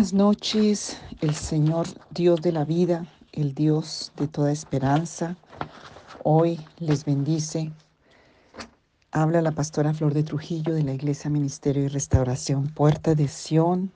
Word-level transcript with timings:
Buenas 0.00 0.14
noches, 0.14 0.96
el 1.20 1.34
Señor 1.34 1.86
Dios 2.08 2.40
de 2.40 2.52
la 2.52 2.64
vida, 2.64 3.06
el 3.32 3.54
Dios 3.54 4.12
de 4.16 4.28
toda 4.28 4.50
esperanza, 4.50 5.36
hoy 6.24 6.58
les 6.78 7.04
bendice. 7.04 7.70
Habla 9.12 9.42
la 9.42 9.52
pastora 9.52 9.92
Flor 9.92 10.14
de 10.14 10.22
Trujillo 10.22 10.72
de 10.72 10.84
la 10.84 10.94
Iglesia 10.94 11.28
Ministerio 11.28 11.84
y 11.84 11.88
Restauración 11.88 12.68
Puerta 12.68 13.14
de 13.14 13.28
Sión. 13.28 13.92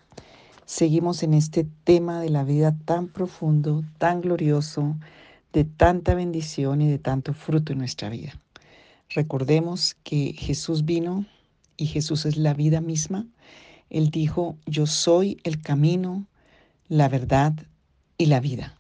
Seguimos 0.67 1.23
en 1.23 1.33
este 1.33 1.67
tema 1.85 2.21
de 2.21 2.29
la 2.29 2.45
vida 2.45 2.77
tan 2.85 3.09
profundo, 3.09 3.83
tan 3.97 4.21
glorioso, 4.21 4.97
de 5.55 5.65
tanta 5.65 6.15
bendición 6.15 6.83
y 6.83 6.91
de 6.91 6.99
tanto 6.99 7.33
fruto 7.33 7.73
en 7.73 7.79
nuestra 7.79 8.11
vida. 8.11 8.39
Recordemos 9.09 9.97
que 10.05 10.35
Jesús 10.37 10.85
vino 10.85 11.25
y 11.79 11.87
Jesús 11.87 12.27
es 12.27 12.37
la 12.37 12.53
vida 12.53 12.83
misma 12.83 13.27
él 13.91 14.11
dijo, 14.11 14.57
yo 14.67 14.87
soy 14.87 15.39
el 15.45 15.61
camino, 15.61 16.27
la 16.89 17.09
verdad 17.09 17.55
y 18.19 18.27
la 18.27 18.41
vida. 18.41 18.79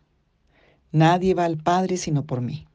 Nadie 0.93 1.35
va 1.35 1.45
al 1.45 1.57
Padre 1.57 1.97
sino 1.97 2.25
por 2.25 2.41
mí. 2.41 2.67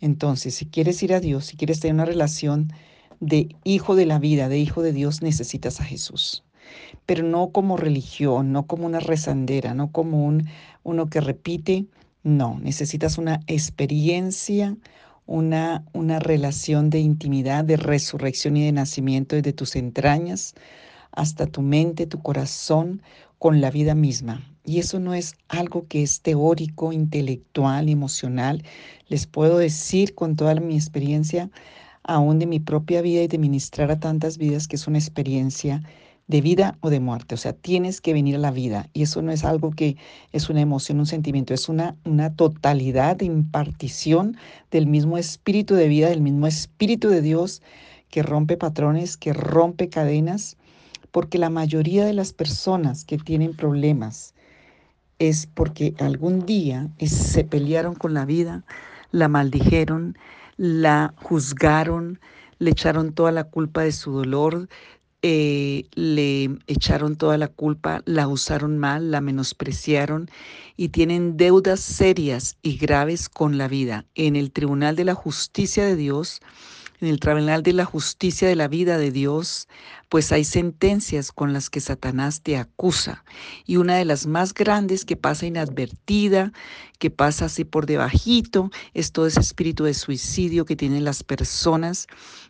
Entonces, 0.00 0.54
si 0.54 0.66
quieres 0.66 1.02
ir 1.02 1.12
a 1.12 1.20
Dios, 1.20 1.46
si 1.46 1.56
quieres 1.56 1.80
tener 1.80 1.94
una 1.94 2.04
relación 2.04 2.72
de 3.20 3.48
hijo 3.64 3.96
de 3.96 4.06
la 4.06 4.18
vida, 4.18 4.48
de 4.48 4.58
hijo 4.58 4.82
de 4.82 4.92
Dios, 4.92 5.22
necesitas 5.22 5.80
a 5.80 5.84
Jesús. 5.84 6.44
Pero 7.06 7.22
no 7.22 7.50
como 7.50 7.76
religión, 7.76 8.52
no 8.52 8.66
como 8.66 8.86
una 8.86 9.00
rezandera, 9.00 9.74
no 9.74 9.90
como 9.90 10.24
un, 10.24 10.48
uno 10.84 11.06
que 11.06 11.20
repite. 11.20 11.86
No, 12.22 12.58
necesitas 12.60 13.18
una 13.18 13.40
experiencia, 13.46 14.76
una, 15.26 15.84
una 15.92 16.18
relación 16.18 16.90
de 16.90 17.00
intimidad, 17.00 17.64
de 17.64 17.76
resurrección 17.76 18.56
y 18.56 18.64
de 18.64 18.72
nacimiento 18.72 19.36
desde 19.36 19.52
tus 19.52 19.76
entrañas 19.76 20.54
hasta 21.12 21.46
tu 21.46 21.62
mente, 21.62 22.06
tu 22.06 22.22
corazón, 22.22 23.02
con 23.38 23.60
la 23.60 23.70
vida 23.70 23.94
misma. 23.94 24.42
Y 24.64 24.80
eso 24.80 25.00
no 25.00 25.14
es 25.14 25.34
algo 25.48 25.86
que 25.88 26.02
es 26.02 26.20
teórico, 26.20 26.92
intelectual, 26.92 27.88
emocional. 27.88 28.62
Les 29.08 29.26
puedo 29.26 29.58
decir 29.58 30.14
con 30.14 30.36
toda 30.36 30.54
mi 30.56 30.74
experiencia, 30.74 31.50
aún 32.02 32.38
de 32.38 32.46
mi 32.46 32.60
propia 32.60 33.00
vida 33.00 33.22
y 33.22 33.28
de 33.28 33.38
ministrar 33.38 33.90
a 33.90 33.98
tantas 33.98 34.36
vidas, 34.36 34.68
que 34.68 34.76
es 34.76 34.86
una 34.86 34.98
experiencia 34.98 35.82
de 36.26 36.42
vida 36.42 36.76
o 36.80 36.90
de 36.90 37.00
muerte. 37.00 37.34
O 37.34 37.38
sea, 37.38 37.54
tienes 37.54 38.02
que 38.02 38.12
venir 38.12 38.34
a 38.36 38.38
la 38.38 38.50
vida. 38.50 38.90
Y 38.92 39.02
eso 39.02 39.22
no 39.22 39.32
es 39.32 39.42
algo 39.42 39.70
que 39.70 39.96
es 40.32 40.50
una 40.50 40.60
emoción, 40.60 40.98
un 41.00 41.06
sentimiento, 41.06 41.54
es 41.54 41.70
una, 41.70 41.96
una 42.04 42.34
totalidad 42.34 43.16
de 43.16 43.24
impartición 43.24 44.36
del 44.70 44.86
mismo 44.86 45.16
espíritu 45.16 45.74
de 45.74 45.88
vida, 45.88 46.10
del 46.10 46.20
mismo 46.20 46.46
espíritu 46.46 47.08
de 47.08 47.22
Dios 47.22 47.62
que 48.10 48.22
rompe 48.22 48.58
patrones, 48.58 49.16
que 49.16 49.32
rompe 49.32 49.88
cadenas 49.88 50.57
porque 51.10 51.38
la 51.38 51.50
mayoría 51.50 52.04
de 52.04 52.14
las 52.14 52.32
personas 52.32 53.04
que 53.04 53.18
tienen 53.18 53.54
problemas 53.54 54.34
es 55.18 55.46
porque 55.46 55.94
algún 55.98 56.46
día 56.46 56.88
se 57.04 57.44
pelearon 57.44 57.94
con 57.94 58.14
la 58.14 58.24
vida, 58.24 58.64
la 59.10 59.28
maldijeron, 59.28 60.16
la 60.56 61.14
juzgaron, 61.16 62.20
le 62.58 62.70
echaron 62.70 63.12
toda 63.12 63.32
la 63.32 63.44
culpa 63.44 63.82
de 63.82 63.92
su 63.92 64.12
dolor, 64.12 64.68
eh, 65.22 65.86
le 65.94 66.44
echaron 66.68 67.16
toda 67.16 67.36
la 67.38 67.48
culpa, 67.48 68.02
la 68.04 68.28
usaron 68.28 68.78
mal, 68.78 69.10
la 69.10 69.20
menospreciaron 69.20 70.30
y 70.76 70.90
tienen 70.90 71.36
deudas 71.36 71.80
serias 71.80 72.56
y 72.62 72.76
graves 72.76 73.28
con 73.28 73.58
la 73.58 73.66
vida. 73.66 74.04
En 74.14 74.36
el 74.36 74.52
Tribunal 74.52 74.94
de 74.94 75.04
la 75.04 75.14
Justicia 75.14 75.84
de 75.84 75.96
Dios, 75.96 76.40
en 77.00 77.08
el 77.08 77.20
tribunal 77.20 77.62
de 77.62 77.72
la 77.72 77.84
justicia 77.84 78.48
de 78.48 78.56
la 78.56 78.68
vida 78.68 78.98
de 78.98 79.10
Dios, 79.10 79.68
pues 80.08 80.32
hay 80.32 80.44
sentencias 80.44 81.32
con 81.32 81.52
las 81.52 81.70
que 81.70 81.80
Satanás 81.80 82.42
te 82.42 82.56
acusa. 82.56 83.24
Y 83.66 83.76
una 83.76 83.96
de 83.96 84.04
las 84.04 84.26
más 84.26 84.54
grandes 84.54 85.04
que 85.04 85.16
pasa 85.16 85.46
inadvertida, 85.46 86.52
que 86.98 87.10
pasa 87.10 87.46
así 87.46 87.64
por 87.64 87.86
debajito, 87.86 88.70
es 88.94 89.12
todo 89.12 89.26
ese 89.26 89.40
espíritu 89.40 89.84
de 89.84 89.94
suicidio 89.94 90.64
que 90.64 90.76
tienen 90.76 91.04
las 91.04 91.22
personas 91.22 92.06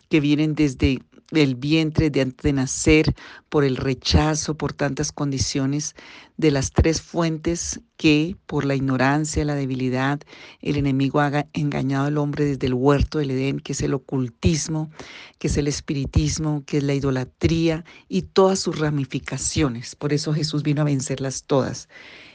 que 0.09 0.19
vienen 0.19 0.55
desde 0.55 1.01
el 1.31 1.55
vientre 1.55 2.09
de 2.09 2.21
antes 2.21 2.43
de 2.43 2.53
nacer, 2.53 3.13
por 3.49 3.63
el 3.63 3.77
rechazo, 3.77 4.55
por 4.55 4.73
tantas 4.73 5.11
condiciones 5.11 5.95
de 6.37 6.51
las 6.51 6.71
tres 6.71 7.01
fuentes 7.01 7.81
que 7.97 8.35
por 8.45 8.65
la 8.65 8.75
ignorancia, 8.75 9.45
la 9.45 9.55
debilidad, 9.55 10.19
el 10.61 10.77
enemigo 10.77 11.19
ha 11.19 11.45
engañado 11.53 12.05
al 12.05 12.17
hombre 12.17 12.45
desde 12.45 12.67
el 12.67 12.73
huerto 12.73 13.19
del 13.19 13.31
Edén, 13.31 13.59
que 13.59 13.73
es 13.73 13.81
el 13.81 13.93
ocultismo, 13.93 14.89
que 15.37 15.47
es 15.47 15.57
el 15.57 15.67
espiritismo, 15.67 16.63
que 16.65 16.77
es 16.77 16.83
la 16.83 16.93
idolatría 16.93 17.83
y 18.07 18.23
todas 18.23 18.59
sus 18.59 18.79
ramificaciones. 18.79 19.95
Por 19.95 20.13
eso 20.13 20.33
Jesús 20.33 20.63
vino 20.63 20.81
a 20.81 20.85
vencerlas 20.85 21.43
todas. 21.43 21.89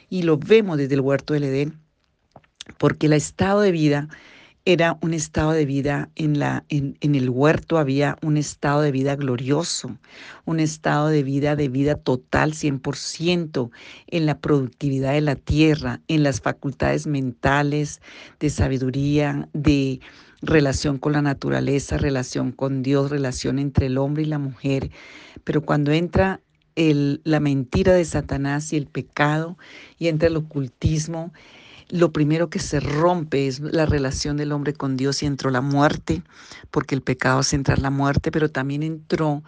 Y 0.09 0.21
lo 0.21 0.37
vemos 0.37 0.77
desde 0.77 0.95
el 0.95 1.01
huerto 1.01 1.33
del 1.33 1.45
Edén, 1.45 1.79
porque 2.77 3.07
el 3.07 3.13
estado 3.13 3.61
de 3.61 3.71
vida 3.71 4.07
era 4.65 4.97
un 5.01 5.13
estado 5.13 5.51
de 5.51 5.65
vida 5.65 6.09
en, 6.15 6.39
la, 6.39 6.65
en, 6.69 6.97
en, 7.01 7.13
el 7.13 7.29
huerto, 7.29 7.77
había 7.77 8.17
un 8.23 8.35
estado 8.35 8.81
de 8.81 8.91
vida 8.91 9.15
glorioso, 9.15 9.95
un 10.45 10.59
estado 10.59 11.09
de 11.09 11.21
vida 11.21 11.55
de 11.55 11.69
vida 11.69 11.95
total, 11.95 12.53
100%, 12.53 13.69
en 14.07 14.25
la 14.25 14.39
productividad 14.39 15.13
de 15.13 15.21
la 15.21 15.35
tierra, 15.35 16.01
en 16.07 16.23
las 16.23 16.41
facultades 16.41 17.05
mentales, 17.05 18.01
de 18.39 18.49
sabiduría, 18.49 19.47
de 19.53 19.99
relación 20.41 20.97
con 20.97 21.13
la 21.13 21.21
naturaleza, 21.21 21.97
relación 21.97 22.51
con 22.51 22.81
Dios, 22.81 23.11
relación 23.11 23.59
entre 23.59 23.85
el 23.85 23.99
hombre 23.99 24.23
y 24.23 24.27
la 24.27 24.39
mujer. 24.39 24.89
Pero 25.43 25.61
cuando 25.61 25.91
entra 25.91 26.41
el, 26.75 27.21
la 27.23 27.39
mentira 27.39 27.93
de 27.93 28.03
Satanás 28.03 28.73
y 28.73 28.77
el 28.77 28.87
pecado 28.87 29.57
y 29.99 30.07
entra 30.07 30.27
el 30.27 30.37
ocultismo, 30.37 31.31
lo 31.89 32.11
primero 32.11 32.49
que 32.49 32.59
se 32.59 32.79
rompe 32.79 33.47
es 33.47 33.59
la 33.59 33.85
relación 33.85 34.37
del 34.37 34.51
hombre 34.51 34.73
con 34.73 34.97
Dios 34.97 35.21
y 35.23 35.25
entró 35.25 35.49
la 35.49 35.61
muerte, 35.61 36.23
porque 36.71 36.95
el 36.95 37.01
pecado 37.01 37.39
hace 37.39 37.55
entrar 37.55 37.79
la 37.79 37.89
muerte, 37.91 38.31
pero 38.31 38.49
también 38.49 38.83
entró 38.83 39.43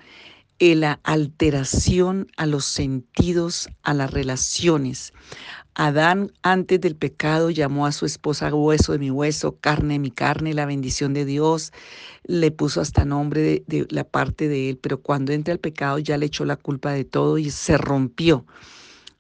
la 0.60 1.00
alteración 1.04 2.28
a 2.36 2.46
los 2.46 2.66
sentidos, 2.66 3.70
a 3.84 3.94
las 3.94 4.12
relaciones. 4.12 5.14
Adán 5.76 6.32
antes 6.42 6.82
del 6.82 6.96
pecado 6.96 7.52
llamó 7.52 7.86
a 7.86 7.92
su 7.92 8.08
esposa 8.08 8.54
hueso 8.54 8.94
de 8.94 9.00
mi 9.00 9.12
hueso, 9.12 9.58
carne 9.62 9.94
de 9.94 10.00
mi 10.00 10.10
carne, 10.10 10.56
la 10.56 10.66
bendición 10.66 11.14
de 11.14 11.26
Dios, 11.26 11.72
le 12.24 12.50
puso 12.50 12.82
hasta 12.82 13.06
nombre 13.06 13.42
de, 13.42 13.64
de 13.68 13.88
la 13.92 14.04
parte 14.04 14.48
de 14.48 14.72
él, 14.72 14.80
pero 14.82 15.00
cuando 15.00 15.34
entra 15.34 15.54
el 15.54 15.60
pecado 15.60 16.00
ya 16.00 16.18
le 16.18 16.26
echó 16.26 16.46
la 16.46 16.56
culpa 16.56 16.92
de 16.92 17.06
todo 17.06 17.38
y 17.38 17.52
se 17.52 17.78
rompió 17.78 18.46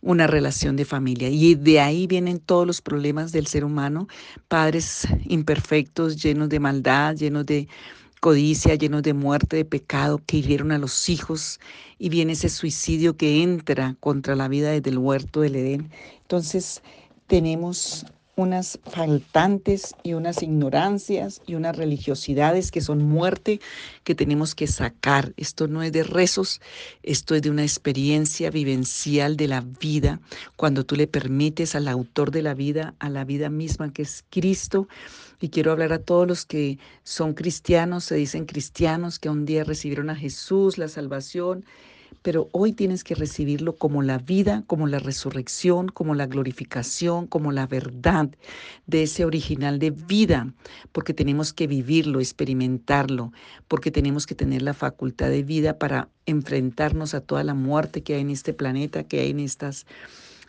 una 0.07 0.25
relación 0.25 0.78
de 0.78 0.85
familia. 0.85 1.29
Y 1.29 1.56
de 1.56 1.81
ahí 1.81 2.07
vienen 2.07 2.40
todos 2.40 2.66
los 2.66 2.81
problemas 2.81 3.34
del 3.34 3.45
ser 3.45 3.66
humano, 3.66 4.07
padres 4.47 5.06
imperfectos, 5.25 6.23
llenos 6.23 6.47
de 6.47 6.62
maldad, 6.62 7.16
llenos 7.16 7.45
de 7.45 7.68
codicia, 8.22 8.75
llenos 8.75 9.03
de 9.03 9.13
muerte, 9.13 9.57
de 9.57 9.66
pecado, 9.66 10.22
que 10.25 10.38
hirieron 10.38 10.72
a 10.72 10.78
los 10.78 11.09
hijos, 11.09 11.59
y 12.00 12.07
viene 12.07 12.34
ese 12.34 12.47
suicidio 12.47 13.18
que 13.18 13.44
entra 13.44 13.97
contra 14.00 14.35
la 14.38 14.47
vida 14.47 14.72
desde 14.72 14.91
el 14.91 14.97
huerto 14.97 15.41
del 15.41 15.57
Edén. 15.57 15.91
Entonces, 16.22 16.81
tenemos 17.28 18.06
unas 18.37 18.79
faltantes 18.85 19.95
y 20.03 20.13
unas 20.13 20.43
ignorancias 20.43 21.41
y 21.47 21.55
unas 21.55 21.75
religiosidades 21.75 22.69
que 22.69 22.81
son 22.81 23.03
muerte 23.03 23.59
que 24.03 24.13
tenemos 24.13 24.53
que 24.53 24.67
sacar. 24.67 25.33
Esto 25.37 25.67
no 25.67 25.81
es 25.81 25.91
de 25.91 26.03
rezos, 26.03 26.61
esto 27.01 27.33
es 27.33 27.41
de 27.41 27.49
una 27.49 27.63
experiencia 27.63 28.51
vivencial 28.51 29.38
de 29.38 29.47
la 29.47 29.62
vida, 29.62 30.19
cuando 30.56 30.85
tú 30.85 30.95
le 30.95 31.07
permites 31.07 31.73
al 31.73 31.88
autor 31.88 32.29
de 32.29 32.44
la 32.44 32.53
vida, 32.53 32.94
a 33.00 33.09
la 33.09 33.25
vida 33.25 33.50
misma 33.50 33.91
que 33.91 34.03
es 34.03 34.23
Cristo. 34.29 34.88
Y 35.41 35.50
quiero 35.50 35.71
hablar 35.71 35.91
a 35.91 36.00
todos 36.00 36.27
los 36.27 36.45
que 36.45 36.77
son 37.03 37.33
cristianos, 37.33 38.03
se 38.03 38.15
dicen 38.15 38.45
cristianos, 38.45 39.17
que 39.17 39.29
un 39.29 39.45
día 39.45 39.63
recibieron 39.63 40.12
a 40.12 40.15
Jesús, 40.15 40.77
la 40.77 40.89
salvación 40.89 41.65
pero 42.21 42.50
hoy 42.51 42.74
tienes 42.74 43.04
que 43.04 43.15
recibirlo 43.15 43.75
como 43.75 44.01
la 44.01 44.18
vida, 44.18 44.63
como 44.68 44.88
la 44.88 45.00
resurrección, 45.00 45.88
como 45.88 46.15
la 46.15 46.27
glorificación, 46.27 47.27
como 47.27 47.51
la 47.51 47.68
verdad 47.68 48.30
de 48.86 49.04
ese 49.04 49.25
original 49.25 49.80
de 49.80 49.92
vida, 49.92 50.54
porque 50.92 51.13
tenemos 51.13 51.54
que 51.54 51.68
vivirlo, 51.68 52.19
experimentarlo, 52.19 53.31
porque 53.68 53.92
tenemos 53.92 54.25
que 54.25 54.36
tener 54.36 54.62
la 54.62 54.74
facultad 54.74 55.30
de 55.30 55.44
vida 55.44 55.77
para 55.77 56.09
enfrentarnos 56.25 57.13
a 57.13 57.21
toda 57.21 57.44
la 57.44 57.54
muerte 57.54 58.04
que 58.04 58.15
hay 58.15 58.21
en 58.21 58.31
este 58.31 58.53
planeta, 58.53 59.03
que 59.03 59.21
hay 59.21 59.31
en 59.31 59.39
estas 59.39 59.86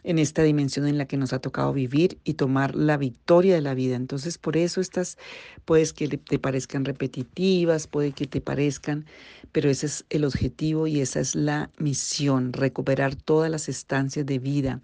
en 0.05 0.19
esta 0.19 0.43
dimensión 0.43 0.87
en 0.87 0.99
la 0.99 1.07
que 1.07 1.17
nos 1.17 1.33
ha 1.33 1.39
tocado 1.39 1.73
vivir 1.73 2.19
y 2.25 2.35
tomar 2.35 2.75
la 2.75 2.97
victoria 2.97 3.55
de 3.55 3.61
la 3.61 3.75
vida. 3.75 3.97
Entonces, 3.97 4.39
por 4.39 4.57
eso 4.57 4.81
estas, 4.81 5.19
puedes 5.65 5.93
que 5.93 6.09
te 6.09 6.39
parezcan 6.39 6.85
repetitivas, 6.85 7.87
puede 7.87 8.13
que 8.13 8.27
te 8.27 8.41
parezcan, 8.41 9.07
pero 9.53 9.71
ese 9.71 9.87
es 9.87 10.05
el 10.11 10.25
objetivo 10.25 10.87
y 10.87 11.01
esa 11.01 11.21
es 11.21 11.35
la 11.35 11.71
misión, 11.79 12.53
recuperar 12.53 13.15
todas 13.15 13.51
las 13.51 13.69
estancias 13.69 14.27
de 14.27 14.39
vida. 14.39 14.81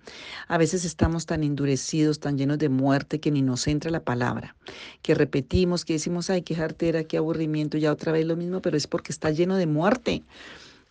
A 0.48 0.58
veces 0.58 0.84
estamos 0.84 1.26
tan 1.26 1.44
endurecidos, 1.44 2.20
tan 2.20 2.38
llenos 2.38 2.58
de 2.58 2.68
muerte 2.68 3.20
que 3.20 3.30
ni 3.30 3.42
nos 3.42 3.66
entra 3.66 3.90
la 3.90 4.00
palabra, 4.00 4.56
que 5.02 5.14
repetimos, 5.14 5.84
que 5.84 5.94
decimos, 5.94 6.30
ay, 6.30 6.42
qué 6.42 6.54
jartera, 6.54 7.04
qué 7.04 7.18
aburrimiento, 7.18 7.78
ya 7.78 7.92
otra 7.92 8.12
vez 8.12 8.26
lo 8.26 8.36
mismo, 8.36 8.60
pero 8.62 8.76
es 8.76 8.86
porque 8.86 9.12
está 9.12 9.30
lleno 9.30 9.56
de 9.56 9.66
muerte 9.66 10.22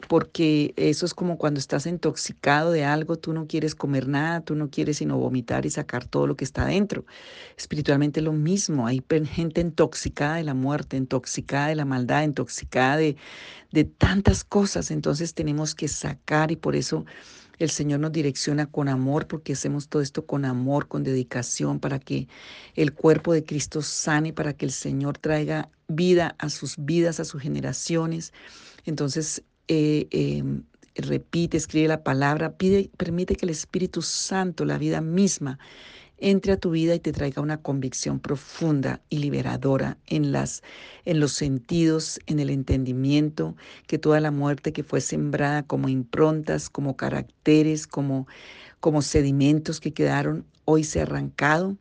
porque 0.07 0.73
eso 0.75 1.05
es 1.05 1.13
como 1.13 1.37
cuando 1.37 1.59
estás 1.59 1.85
intoxicado 1.85 2.71
de 2.71 2.83
algo, 2.85 3.17
tú 3.17 3.33
no 3.33 3.47
quieres 3.47 3.75
comer 3.75 4.07
nada, 4.07 4.41
tú 4.41 4.55
no 4.55 4.69
quieres 4.69 4.97
sino 4.97 5.17
vomitar 5.17 5.65
y 5.65 5.69
sacar 5.69 6.05
todo 6.05 6.27
lo 6.27 6.35
que 6.35 6.43
está 6.43 6.65
dentro. 6.65 7.05
Espiritualmente 7.57 8.21
lo 8.21 8.33
mismo, 8.33 8.87
hay 8.87 9.03
gente 9.25 9.61
intoxicada 9.61 10.35
de 10.35 10.43
la 10.43 10.53
muerte, 10.53 10.97
intoxicada 10.97 11.67
de 11.67 11.75
la 11.75 11.85
maldad, 11.85 12.23
intoxicada 12.23 12.97
de, 12.97 13.15
de 13.71 13.83
tantas 13.85 14.43
cosas, 14.43 14.91
entonces 14.91 15.33
tenemos 15.33 15.75
que 15.75 15.87
sacar 15.87 16.51
y 16.51 16.55
por 16.55 16.75
eso 16.75 17.05
el 17.59 17.69
Señor 17.69 17.99
nos 17.99 18.11
direcciona 18.11 18.65
con 18.65 18.89
amor 18.89 19.27
porque 19.27 19.53
hacemos 19.53 19.87
todo 19.87 20.01
esto 20.01 20.25
con 20.25 20.43
amor, 20.45 20.87
con 20.87 21.03
dedicación, 21.03 21.79
para 21.79 21.99
que 21.99 22.27
el 22.75 22.93
cuerpo 22.93 23.33
de 23.33 23.43
Cristo 23.43 23.81
sane, 23.81 24.33
para 24.33 24.53
que 24.53 24.65
el 24.65 24.71
Señor 24.71 25.17
traiga 25.17 25.69
vida 25.87 26.35
a 26.39 26.49
sus 26.49 26.75
vidas, 26.77 27.19
a 27.19 27.25
sus 27.25 27.41
generaciones. 27.41 28.33
Entonces, 28.85 29.43
eh, 29.67 30.07
em, 30.11 30.63
repite, 30.95 31.57
escribe 31.57 31.87
la 31.87 32.03
palabra, 32.03 32.57
pide, 32.57 32.89
permite 32.97 33.35
que 33.35 33.45
el 33.45 33.49
Espíritu 33.51 34.01
Santo, 34.01 34.65
la 34.65 34.77
vida 34.77 35.01
misma, 35.01 35.59
entre 36.17 36.53
a 36.53 36.57
tu 36.57 36.71
vida 36.71 36.95
y 36.95 36.99
te 36.99 37.11
traiga 37.11 37.41
una 37.41 37.61
convicción 37.61 38.19
profunda 38.19 39.01
y 39.09 39.17
liberadora 39.17 39.97
en 40.07 40.31
las 40.31 40.63
en 41.05 41.19
los 41.19 41.33
sentidos, 41.33 42.19
en 42.27 42.39
el 42.39 42.49
entendimiento, 42.49 43.55
que 43.87 43.97
toda 43.97 44.21
la 44.21 44.31
muerte 44.31 44.71
que 44.71 44.83
fue 44.83 45.01
sembrada 45.01 45.63
como 45.63 45.89
improntas, 45.89 46.69
como 46.69 46.95
caracteres, 46.95 47.87
como 47.87 48.27
como 48.79 49.01
sedimentos 49.01 49.79
que 49.79 49.93
quedaron 49.93 50.45
hoy 50.65 50.83
se 50.83 50.99
ha 50.99 51.03
arrancado. 51.03 51.77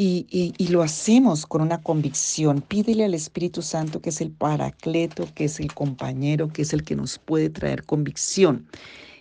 Y, 0.00 0.54
lo 0.70 0.82
hacemos 0.82 1.44
con 1.44 1.60
una 1.60 1.82
convicción. 1.82 2.60
Pídele 2.60 3.04
al 3.04 3.14
Espíritu 3.14 3.62
Santo, 3.62 4.00
que 4.00 4.10
es 4.10 4.20
el 4.20 4.30
paracleto, 4.30 5.26
que 5.34 5.46
es 5.46 5.58
el 5.58 5.74
compañero, 5.74 6.52
que 6.52 6.62
es 6.62 6.72
el 6.72 6.84
que 6.84 6.94
nos 6.94 7.18
puede 7.18 7.50
traer 7.50 7.82
convicción. 7.82 8.68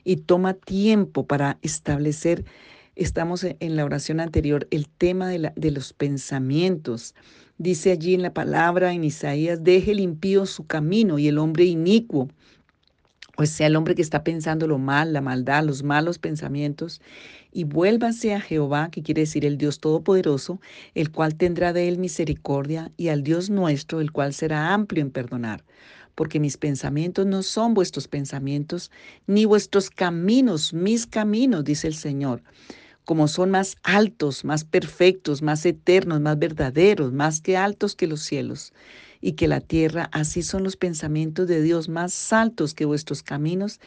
Y 0.03 0.17
toma 0.17 0.53
tiempo 0.53 1.25
para 1.25 1.57
establecer 1.63 2.45
estamos 2.95 3.43
e, 3.43 3.57
en 3.59 3.75
la 3.75 3.85
oración 3.85 4.19
anterior, 4.19 4.67
el 4.69 4.87
tema 4.87 5.29
de, 5.29 5.51
de 5.55 5.71
los 5.71 5.93
pensamientos. 5.93 7.15
Dice 7.57 7.91
allí 7.91 8.13
en 8.13 8.21
la 8.21 8.35
palabra 8.35 8.93
en 8.93 9.03
Isaías, 9.03 9.63
deje 9.63 9.93
el 9.93 9.99
impío 9.99 10.45
su 10.45 10.67
camino 10.67 11.17
y 11.17 11.27
el 11.27 11.39
hombre 11.39 11.65
inicuo, 11.65 12.29
o 13.39 13.45
sea, 13.45 13.67
el 13.67 13.75
hombre 13.75 13.93
que 13.93 14.01
está 14.01 14.23
pensando 14.23 14.65
lo 14.65 14.79
mal, 14.79 15.13
la 15.13 15.21
maldad, 15.21 15.63
los 15.63 15.83
malos 15.83 16.17
pensamientos, 16.17 17.01
y 17.51 17.65
vuélvase 17.65 18.33
a 18.33 18.41
Jehová, 18.41 18.89
que 18.91 19.03
quiere 19.03 19.21
decir 19.21 19.45
el 19.45 19.59
Dios 19.59 19.79
Todopoderoso, 19.79 20.59
el 20.95 21.11
cual 21.11 21.35
tendrá 21.35 21.71
de 21.71 21.87
él 21.87 21.99
misericordia, 21.99 22.91
y 22.97 23.09
al 23.09 23.21
Dios 23.21 23.51
nuestro, 23.51 24.01
el 24.01 24.11
cual 24.11 24.33
será 24.33 24.73
amplio 24.73 25.03
en 25.03 25.11
perdonar. 25.11 25.63
Porque 26.15 26.39
mis 26.39 26.57
pensamientos 26.57 27.27
no 27.27 27.43
son 27.43 27.75
vuestros 27.75 28.07
pensamientos, 28.07 28.89
ni 29.27 29.45
vuestros 29.45 29.91
caminos, 29.91 30.73
mis 30.73 31.05
caminos, 31.05 31.63
dice 31.63 31.87
el 31.87 31.93
Señor 31.93 32.41
como 33.07 33.29
son 33.29 33.51
más 33.51 33.77
altos, 33.83 34.43
más 34.43 34.65
perfectos, 34.65 35.41
más 35.41 35.65
eternos, 35.65 36.19
más 36.19 36.37
verdaderos, 36.37 37.13
más 37.13 37.39
que 37.39 37.55
altos 37.55 37.95
que 37.95 38.05
los 38.05 38.19
cielos 38.21 38.73
y 39.21 39.31
que 39.31 39.47
la 39.47 39.61
tierra, 39.61 40.09
así 40.11 40.43
son 40.43 40.65
los 40.65 40.75
pensamientos 40.75 41.47
de 41.47 41.61
Dios, 41.61 41.87
más 41.87 42.33
altos 42.33 42.73
que 42.73 42.83
vuestros 42.83 43.23
caminos 43.23 43.79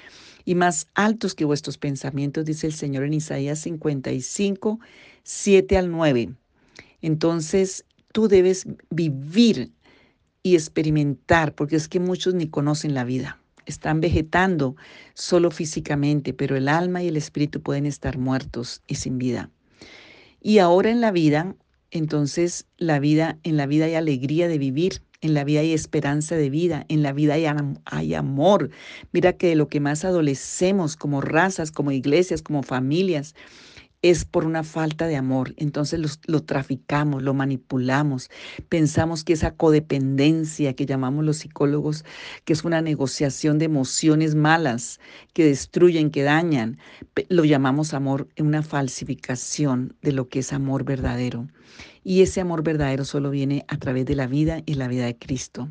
y 0.47 0.55
más 0.55 0.87
altos 0.95 1.35
que 1.35 1.45
vuestros 1.45 1.77
pensamientos, 1.77 2.47
dice 2.47 2.67
el 2.67 2.73
Señor 2.73 3.05
en 3.05 3.13
Isaías 3.13 3.59
55, 3.59 4.81
7 5.23 5.77
al 5.77 5.91
9. 5.91 6.33
Entonces, 7.03 7.85
tú 8.13 8.27
debes 8.27 8.67
vivir 8.89 9.71
y 10.43 10.55
experimentar, 10.55 11.55
porque 11.55 11.77
es 11.77 11.89
que 11.89 12.01
muchos 12.01 12.33
ni 12.33 12.49
conocen 12.49 12.95
la 12.95 13.05
vida 13.05 13.40
están 13.71 14.01
vegetando 14.01 14.77
solo 15.15 15.51
físicamente, 15.51 16.35
pero 16.35 16.57
el 16.57 16.69
alma 16.69 17.03
y 17.03 17.09
el 17.09 17.17
espíritu 17.17 17.63
pueden 17.63 17.87
estar 17.87 18.19
muertos 18.19 18.83
y 18.87 18.97
sin 18.97 19.19
vida. 19.19 19.51
Y 20.41 20.59
ahora 20.59 20.91
en 20.91 21.01
la 21.01 21.11
vida, 21.11 21.55
entonces 21.91 22.67
la 22.79 22.99
vida, 22.99 23.39
en 23.43 23.57
la 23.57 23.67
vida 23.67 23.87
hay 23.87 23.95
alegría 23.95 24.49
de 24.49 24.59
vivir, 24.59 25.03
en 25.21 25.35
la 25.35 25.45
vida 25.45 25.61
hay 25.61 25.73
esperanza 25.73 26.37
de 26.37 26.49
vida, 26.49 26.87
en 26.89 27.03
la 27.03 27.13
vida 27.13 27.35
hay, 27.35 27.47
hay, 27.85 28.15
amor. 28.15 28.71
Mira 29.13 29.35
que 29.35 29.49
de 29.49 29.55
lo 29.55 29.69
que 29.69 29.81
más 29.81 30.05
adolecemos 30.05 30.97
como 30.97 31.21
razas, 31.21 31.71
como 31.71 31.93
iglesias, 31.93 32.41
como 32.41 32.63
familias, 32.63 33.35
es 34.03 34.25
por 34.25 34.45
una 34.45 34.65
falta 34.65 35.07
de 35.07 35.17
amor. 35.17 35.55
Entonces 35.57 36.19
lo 36.27 36.43
traficamos, 36.43 37.23
lo 37.23 37.35
manipulamos. 37.35 38.31
Pensamos 38.69 39.25
que 39.25 39.35
esa 39.35 39.53
codependencia 39.53 40.75
que 40.75 40.87
llamamos 40.87 41.25
los 41.25 41.39
psicólogos, 41.39 42.05
que 42.45 42.53
es 42.53 42.65
una 42.65 42.81
negociación 42.81 43.59
de 43.59 43.67
emociones 43.67 44.35
malas 44.35 45.01
que 45.33 45.45
destruyen, 45.45 46.11
que 46.11 46.23
dañan, 46.23 46.79
lo 47.29 47.45
llamamos 47.45 47.93
amor, 47.93 48.29
una 48.39 48.63
falsificación 48.63 49.97
de 50.03 50.13
lo 50.13 50.29
que 50.29 50.41
es 50.41 50.53
amor 50.53 50.85
verdadero. 50.85 51.49
Y 52.03 52.23
ese 52.23 52.41
amor 52.41 52.63
verdadero 52.63 53.05
solo 53.05 53.31
viene 53.31 53.65
a 53.69 53.77
través 53.77 54.07
de 54.07 54.17
la 54.17 54.27
vida 54.27 54.63
y 54.65 54.75
la 54.75 54.89
vida 54.89 55.05
de 55.05 55.17
Cristo. 55.17 55.69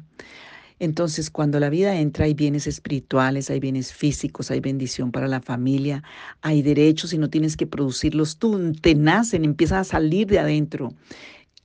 Entonces, 0.80 1.30
cuando 1.30 1.60
la 1.60 1.70
vida 1.70 2.00
entra, 2.00 2.26
hay 2.26 2.34
bienes 2.34 2.66
espirituales, 2.66 3.50
hay 3.50 3.60
bienes 3.60 3.94
físicos, 3.94 4.50
hay 4.50 4.62
bendición 4.62 5.12
para 5.12 5.28
la 5.28 5.42
familia, 5.42 6.04
hay 6.42 6.62
derechos 6.62 7.14
y 7.14 7.18
no 7.18 7.30
tienes 7.30 7.58
que 7.58 7.68
producirlos 7.68 8.38
tú, 8.38 8.74
te 8.74 8.96
nacen, 8.96 9.44
empiezan 9.44 9.80
a 9.80 9.84
salir 9.84 10.28
de 10.28 10.40
adentro. 10.40 10.94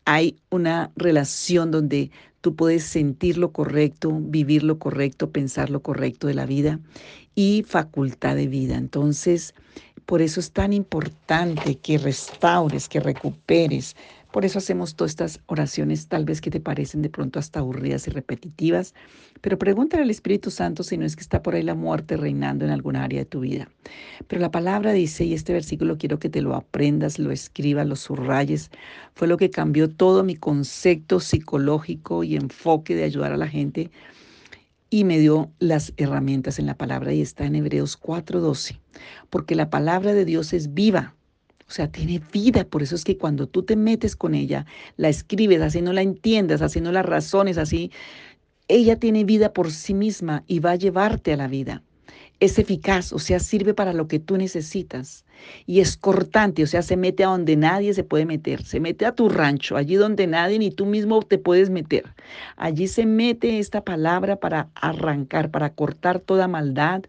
Hay 0.04 0.36
una 0.50 0.90
relación 0.96 1.70
donde 1.70 2.10
tú 2.40 2.56
puedes 2.56 2.84
sentir 2.84 3.38
lo 3.38 3.52
correcto, 3.52 4.18
vivir 4.20 4.64
lo 4.64 4.78
correcto, 4.78 5.30
pensar 5.30 5.70
lo 5.70 5.80
correcto 5.80 6.26
de 6.26 6.34
la 6.34 6.44
vida 6.44 6.80
y 7.34 7.64
facultad 7.66 8.36
de 8.36 8.48
vida. 8.48 8.76
Entonces, 8.76 9.54
por 10.06 10.20
eso 10.20 10.40
es 10.40 10.50
tan 10.50 10.72
importante 10.72 11.76
que 11.76 11.98
restaures, 11.98 12.88
que 12.88 13.00
recuperes, 13.00 13.96
por 14.34 14.44
eso 14.44 14.58
hacemos 14.58 14.96
todas 14.96 15.12
estas 15.12 15.40
oraciones, 15.46 16.08
tal 16.08 16.24
vez 16.24 16.40
que 16.40 16.50
te 16.50 16.58
parecen 16.58 17.02
de 17.02 17.08
pronto 17.08 17.38
hasta 17.38 17.60
aburridas 17.60 18.08
y 18.08 18.10
repetitivas, 18.10 18.92
pero 19.40 19.60
pregúntale 19.60 20.02
al 20.02 20.10
Espíritu 20.10 20.50
Santo 20.50 20.82
si 20.82 20.98
no 20.98 21.06
es 21.06 21.14
que 21.14 21.22
está 21.22 21.40
por 21.40 21.54
ahí 21.54 21.62
la 21.62 21.76
muerte 21.76 22.16
reinando 22.16 22.64
en 22.64 22.72
alguna 22.72 23.04
área 23.04 23.20
de 23.20 23.26
tu 23.26 23.38
vida. 23.38 23.68
Pero 24.26 24.40
la 24.40 24.50
palabra 24.50 24.92
dice, 24.92 25.24
y 25.24 25.34
este 25.34 25.52
versículo 25.52 25.98
quiero 25.98 26.18
que 26.18 26.30
te 26.30 26.42
lo 26.42 26.56
aprendas, 26.56 27.20
lo 27.20 27.30
escribas, 27.30 27.86
lo 27.86 27.94
subrayes, 27.94 28.72
fue 29.14 29.28
lo 29.28 29.36
que 29.36 29.50
cambió 29.50 29.88
todo 29.88 30.24
mi 30.24 30.34
concepto 30.34 31.20
psicológico 31.20 32.24
y 32.24 32.34
enfoque 32.34 32.96
de 32.96 33.04
ayudar 33.04 33.30
a 33.30 33.36
la 33.36 33.46
gente 33.46 33.92
y 34.90 35.04
me 35.04 35.20
dio 35.20 35.52
las 35.60 35.92
herramientas 35.96 36.58
en 36.58 36.66
la 36.66 36.76
palabra 36.76 37.12
y 37.12 37.20
está 37.20 37.46
en 37.46 37.54
Hebreos 37.54 37.96
4:12, 37.96 38.80
porque 39.30 39.54
la 39.54 39.70
palabra 39.70 40.12
de 40.12 40.24
Dios 40.24 40.52
es 40.52 40.74
viva 40.74 41.14
o 41.74 41.76
sea, 41.76 41.88
tiene 41.88 42.22
vida. 42.32 42.62
Por 42.64 42.84
eso 42.84 42.94
es 42.94 43.02
que 43.02 43.18
cuando 43.18 43.48
tú 43.48 43.64
te 43.64 43.74
metes 43.74 44.14
con 44.14 44.36
ella, 44.36 44.64
la 44.96 45.08
escribes, 45.08 45.60
así 45.60 45.82
no 45.82 45.92
la 45.92 46.02
entiendas, 46.02 46.62
así 46.62 46.80
no 46.80 46.92
las 46.92 47.04
razones, 47.04 47.58
así, 47.58 47.90
ella 48.68 48.96
tiene 49.00 49.24
vida 49.24 49.52
por 49.52 49.72
sí 49.72 49.92
misma 49.92 50.44
y 50.46 50.60
va 50.60 50.70
a 50.70 50.76
llevarte 50.76 51.32
a 51.32 51.36
la 51.36 51.48
vida 51.48 51.82
es 52.40 52.58
eficaz, 52.58 53.12
o 53.12 53.18
sea, 53.18 53.40
sirve 53.40 53.74
para 53.74 53.92
lo 53.92 54.08
que 54.08 54.18
tú 54.18 54.36
necesitas. 54.36 55.24
Y 55.66 55.80
es 55.80 55.96
cortante, 55.96 56.62
o 56.62 56.66
sea, 56.66 56.82
se 56.82 56.96
mete 56.96 57.24
a 57.24 57.28
donde 57.28 57.56
nadie 57.56 57.94
se 57.94 58.04
puede 58.04 58.26
meter. 58.26 58.62
Se 58.62 58.80
mete 58.80 59.06
a 59.06 59.12
tu 59.12 59.28
rancho, 59.28 59.76
allí 59.76 59.96
donde 59.96 60.26
nadie 60.26 60.58
ni 60.58 60.70
tú 60.70 60.86
mismo 60.86 61.22
te 61.22 61.38
puedes 61.38 61.70
meter. 61.70 62.04
Allí 62.56 62.88
se 62.88 63.06
mete 63.06 63.58
esta 63.58 63.82
palabra 63.82 64.36
para 64.36 64.68
arrancar, 64.74 65.50
para 65.50 65.70
cortar 65.70 66.18
toda 66.20 66.48
maldad, 66.48 67.02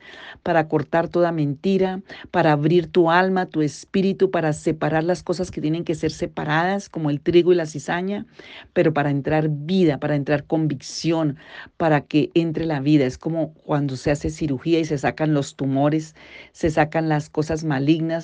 para 0.44 0.68
cortar 0.68 1.10
toda 1.10 1.32
mentira, 1.32 2.02
para 2.32 2.54
abrir 2.54 2.88
tu 2.88 3.12
alma, 3.12 3.46
tu 3.46 3.62
espíritu, 3.62 4.32
para 4.32 4.54
separar 4.54 5.04
las 5.04 5.24
cosas 5.24 5.52
que 5.52 5.62
tienen 5.62 5.84
que 5.84 5.96
ser 5.96 6.12
separadas, 6.12 6.90
como 6.90 7.10
el 7.10 7.22
trigo 7.22 7.52
y 7.52 7.56
la 7.56 7.66
cizaña, 7.66 8.26
pero 8.74 8.94
para 8.94 9.10
entrar 9.10 9.50
vida, 9.50 10.00
para 10.00 10.16
entrar 10.16 10.46
convicción, 10.46 11.38
para 11.78 12.02
que 12.02 12.32
entre 12.34 12.66
la 12.66 12.80
vida. 12.80 13.06
Es 13.06 13.18
como 13.18 13.54
cuando 13.54 13.98
se 13.98 14.12
hace 14.12 14.30
cirugía 14.30 14.80
y 14.80 14.86
se 14.86 14.98
saca 14.98 15.26
los 15.26 15.56
tumores, 15.56 16.16
se 16.52 16.70
sacan 16.70 17.10
las 17.10 17.30
cosas 17.30 17.64
malignas 17.64 18.15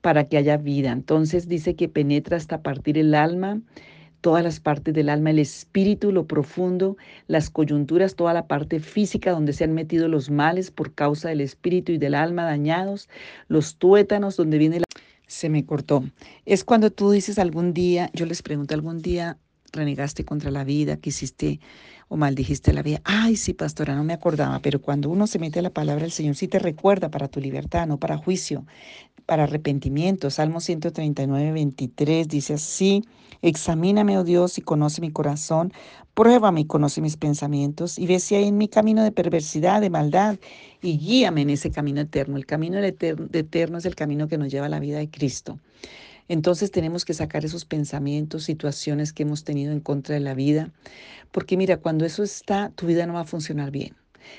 para 0.00 0.24
que 0.24 0.36
haya 0.36 0.56
vida. 0.56 0.92
Entonces 0.92 1.48
dice 1.48 1.76
que 1.76 1.88
penetra 1.88 2.36
hasta 2.36 2.62
partir 2.62 2.98
el 2.98 3.14
alma, 3.14 3.60
todas 4.20 4.42
las 4.42 4.58
partes 4.58 4.94
del 4.94 5.10
alma, 5.10 5.30
el 5.30 5.38
espíritu, 5.38 6.10
lo 6.10 6.26
profundo, 6.26 6.96
las 7.26 7.50
coyunturas, 7.50 8.14
toda 8.14 8.32
la 8.32 8.46
parte 8.46 8.80
física 8.80 9.30
donde 9.32 9.52
se 9.52 9.64
han 9.64 9.74
metido 9.74 10.08
los 10.08 10.30
males 10.30 10.70
por 10.70 10.94
causa 10.94 11.28
del 11.28 11.42
espíritu 11.42 11.92
y 11.92 11.98
del 11.98 12.14
alma 12.14 12.44
dañados, 12.44 13.08
los 13.48 13.76
tuétanos 13.76 14.36
donde 14.36 14.58
viene 14.58 14.80
la... 14.80 14.86
Se 15.26 15.48
me 15.48 15.64
cortó. 15.64 16.04
Es 16.46 16.64
cuando 16.64 16.90
tú 16.90 17.10
dices 17.10 17.38
algún 17.38 17.74
día, 17.74 18.10
yo 18.14 18.24
les 18.24 18.42
pregunto 18.42 18.74
algún 18.74 19.00
día, 19.00 19.36
renegaste 19.74 20.24
contra 20.24 20.50
la 20.50 20.64
vida, 20.64 20.96
quisiste 20.96 21.60
o 22.08 22.16
maldijiste 22.16 22.72
la 22.72 22.82
vida. 22.82 23.00
Ay, 23.04 23.36
sí, 23.36 23.52
pastora, 23.52 23.94
no 23.94 24.04
me 24.04 24.12
acordaba, 24.12 24.60
pero 24.60 24.80
cuando 24.80 25.10
uno 25.10 25.26
se 25.26 25.38
mete 25.38 25.58
a 25.58 25.62
la 25.62 25.70
palabra 25.70 26.02
del 26.02 26.12
Señor, 26.12 26.36
sí 26.36 26.48
te 26.48 26.58
recuerda 26.58 27.10
para 27.10 27.28
tu 27.28 27.40
libertad, 27.40 27.86
no 27.86 27.98
para 27.98 28.16
juicio. 28.16 28.64
Para 29.26 29.44
arrepentimiento. 29.44 30.30
Salmo 30.30 30.60
139, 30.60 31.52
23 31.52 32.28
dice 32.28 32.54
así, 32.54 33.04
examíname, 33.42 34.18
oh 34.18 34.24
Dios, 34.24 34.58
y 34.58 34.62
conoce 34.62 35.00
mi 35.00 35.10
corazón, 35.10 35.72
pruébame 36.14 36.62
y 36.62 36.64
conoce 36.66 37.00
mis 37.00 37.16
pensamientos, 37.16 37.98
y 37.98 38.06
ve 38.06 38.20
si 38.20 38.34
hay 38.34 38.48
en 38.48 38.58
mi 38.58 38.68
camino 38.68 39.02
de 39.02 39.12
perversidad, 39.12 39.80
de 39.80 39.90
maldad, 39.90 40.36
y 40.82 40.98
guíame 40.98 41.42
en 41.42 41.50
ese 41.50 41.70
camino 41.70 42.00
eterno. 42.00 42.36
El 42.36 42.46
camino 42.46 42.78
eterno, 42.78 43.28
eterno 43.32 43.78
es 43.78 43.84
el 43.84 43.94
camino 43.94 44.28
que 44.28 44.38
nos 44.38 44.50
lleva 44.50 44.66
a 44.66 44.70
la 44.70 44.80
vida 44.80 44.98
de 44.98 45.10
Cristo. 45.10 45.58
Entonces 46.28 46.70
tenemos 46.70 47.04
que 47.04 47.12
sacar 47.12 47.44
esos 47.44 47.64
pensamientos, 47.64 48.44
situaciones 48.44 49.12
que 49.12 49.24
hemos 49.24 49.44
tenido 49.44 49.72
en 49.72 49.80
contra 49.80 50.14
de 50.14 50.20
la 50.20 50.34
vida, 50.34 50.72
porque 51.32 51.56
mira, 51.56 51.78
cuando 51.78 52.06
eso 52.06 52.22
está, 52.22 52.70
tu 52.70 52.86
vida 52.86 53.06
no 53.06 53.14
va 53.14 53.20
a 53.20 53.24
funcionar 53.26 53.70
bien 53.70 53.94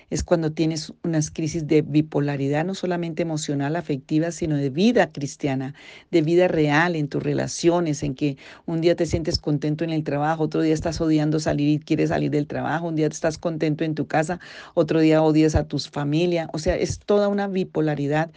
es 0.10 0.24
cuando 0.24 0.52
tienes 0.52 0.94
unas 1.04 1.32
crisis 1.32 1.68
de 1.68 1.82
bipolaridad, 1.82 2.66
no 2.66 2.76
solamente 2.76 3.22
emocional, 3.22 3.76
afectiva, 3.76 4.32
sino 4.32 4.58
de 4.58 4.70
vida 4.70 5.12
cristiana, 5.12 5.74
de 6.12 6.22
vida 6.22 6.48
real 6.48 6.96
en 6.96 7.08
tus 7.08 7.24
relaciones, 7.24 8.04
en 8.04 8.16
que 8.16 8.38
un 8.66 8.82
día 8.82 8.96
te 8.96 9.06
sientes 9.06 9.40
contento 9.40 9.84
en 9.84 9.90
el 9.92 10.04
trabajo, 10.04 10.44
otro 10.44 10.62
día 10.62 10.74
estás 10.74 11.02
odiando 11.02 11.40
salir 11.40 11.70
y 11.70 11.80
quieres 11.80 12.10
salir 12.10 12.32
del 12.32 12.48
trabajo, 12.48 12.88
un 12.88 12.96
día 12.96 13.08
estás 13.08 13.38
contento 13.38 13.84
en 13.84 13.96
tu 13.96 14.08
casa, 14.08 14.40
otro 14.74 15.00
día 15.00 15.22
odias 15.22 15.56
a 15.56 15.68
tus 15.68 15.90
familia, 15.90 16.50
o 16.54 16.60
sea, 16.60 16.76
es 16.76 17.00
toda 17.00 17.28
una 17.28 17.48
bipolaridad 17.48 18.32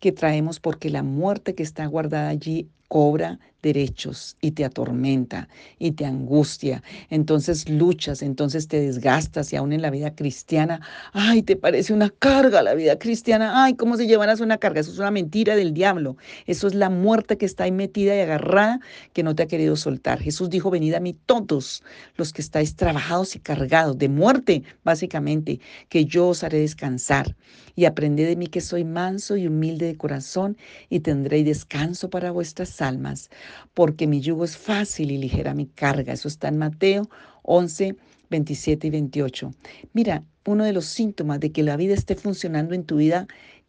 que 0.00 0.12
traemos 0.12 0.60
porque 0.60 0.90
la 0.90 1.02
muerte 1.02 1.54
que 1.54 1.62
está 1.62 1.86
guardada 1.86 2.28
allí 2.28 2.68
cobra 2.88 3.40
derechos 3.62 4.36
y 4.40 4.52
te 4.52 4.64
atormenta 4.64 5.48
y 5.78 5.92
te 5.92 6.04
angustia. 6.04 6.82
Entonces 7.10 7.68
luchas, 7.68 8.22
entonces 8.22 8.68
te 8.68 8.80
desgastas 8.80 9.52
y 9.52 9.56
aún 9.56 9.72
en 9.72 9.82
la 9.82 9.90
vida 9.90 10.14
cristiana, 10.14 10.80
ay, 11.12 11.42
te 11.42 11.56
parece 11.56 11.92
una 11.92 12.10
carga 12.10 12.62
la 12.62 12.74
vida 12.74 12.98
cristiana, 12.98 13.64
ay, 13.64 13.74
¿cómo 13.74 13.96
se 13.96 14.06
llevarás 14.06 14.40
una 14.40 14.58
carga? 14.58 14.80
Eso 14.80 14.92
es 14.92 14.98
una 14.98 15.10
mentira 15.10 15.56
del 15.56 15.74
diablo. 15.74 16.16
Eso 16.46 16.66
es 16.66 16.74
la 16.74 16.90
muerte 16.90 17.38
que 17.38 17.46
está 17.46 17.64
ahí 17.64 17.72
metida 17.72 18.16
y 18.16 18.20
agarrada 18.20 18.80
que 19.12 19.22
no 19.22 19.34
te 19.34 19.42
ha 19.42 19.46
querido 19.46 19.76
soltar. 19.76 20.20
Jesús 20.20 20.50
dijo, 20.50 20.70
venid 20.70 20.94
a 20.94 21.00
mí 21.00 21.14
todos 21.26 21.82
los 22.16 22.32
que 22.32 22.42
estáis 22.42 22.76
trabajados 22.76 23.36
y 23.36 23.40
cargados 23.40 23.98
de 23.98 24.08
muerte, 24.08 24.62
básicamente, 24.84 25.60
que 25.88 26.04
yo 26.04 26.28
os 26.28 26.44
haré 26.44 26.60
descansar. 26.60 27.36
Y 27.78 27.84
aprended 27.84 28.26
de 28.26 28.36
mí 28.36 28.46
que 28.46 28.62
soy 28.62 28.84
manso 28.84 29.36
y 29.36 29.46
humilde 29.46 29.86
de 29.86 29.96
corazón 29.96 30.56
y 30.88 31.00
tendréis 31.00 31.44
descanso 31.44 32.08
para 32.08 32.30
vuestras 32.30 32.80
almas 32.80 33.28
porque 33.74 34.06
mi 34.06 34.20
yugo 34.20 34.44
es 34.44 34.56
fácil 34.56 35.10
y 35.10 35.18
ligera 35.18 35.54
mi 35.54 35.66
carga. 35.66 36.12
Eso 36.12 36.28
está 36.28 36.48
en 36.48 36.58
Mateo 36.58 37.08
11, 37.42 37.96
27 38.30 38.86
y 38.86 38.90
28. 38.90 39.52
Mira, 39.92 40.24
uno 40.46 40.64
de 40.64 40.72
los 40.72 40.86
síntomas 40.86 41.40
de 41.40 41.52
que 41.52 41.62
la 41.62 41.76
vida 41.76 41.94
esté 41.94 42.14
funcionando 42.14 42.74
en 42.74 42.84
tu 42.84 42.96
vida 42.96 43.26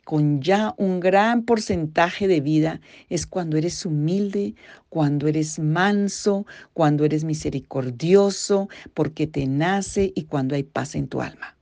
con 0.08 0.42
ya 0.42 0.74
un 0.78 1.02
gran 1.02 1.44
porcentaje 1.44 2.30
de 2.30 2.40
vida 2.40 2.80
es 3.10 3.28
cuando 3.28 3.58
eres 3.58 3.86
humilde, 3.86 4.56
cuando 4.88 5.28
eres 5.28 5.60
manso, 5.60 6.46
cuando 6.72 7.04
eres 7.04 7.26
misericordioso, 7.26 8.70
porque 8.94 9.28
te 9.28 9.46
nace 9.48 10.14
y 10.16 10.24
cuando 10.24 10.56
hay 10.56 10.64
paz 10.64 10.96
en 10.96 11.10
tu 11.10 11.22
alma. 11.22 11.58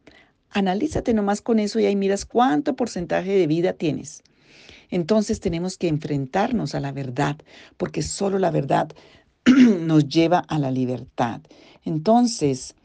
Analízate 0.51 1.15
nomás 1.15 1.41
con 1.41 1.57
eso 1.57 1.79
y 1.79 1.85
ahí 1.85 1.95
miras 1.95 2.23
cuánto 2.23 2.75
porcentaje 2.75 3.31
de 3.31 3.47
vida 3.47 3.73
tienes. 3.73 4.21
Entonces 4.95 5.41
tenemos 5.41 5.77
que 5.77 5.89
enfrentarnos 5.89 6.73
a 6.73 6.79
la 6.79 6.93
verdad, 6.93 7.35
porque 7.75 8.01
solo 8.01 8.39
la 8.39 8.49
verdad 8.49 8.87
nos 9.81 10.07
lleva 10.07 10.39
a 10.39 10.57
la 10.57 10.71
libertad. 10.71 11.41
Entonces, 11.83 12.75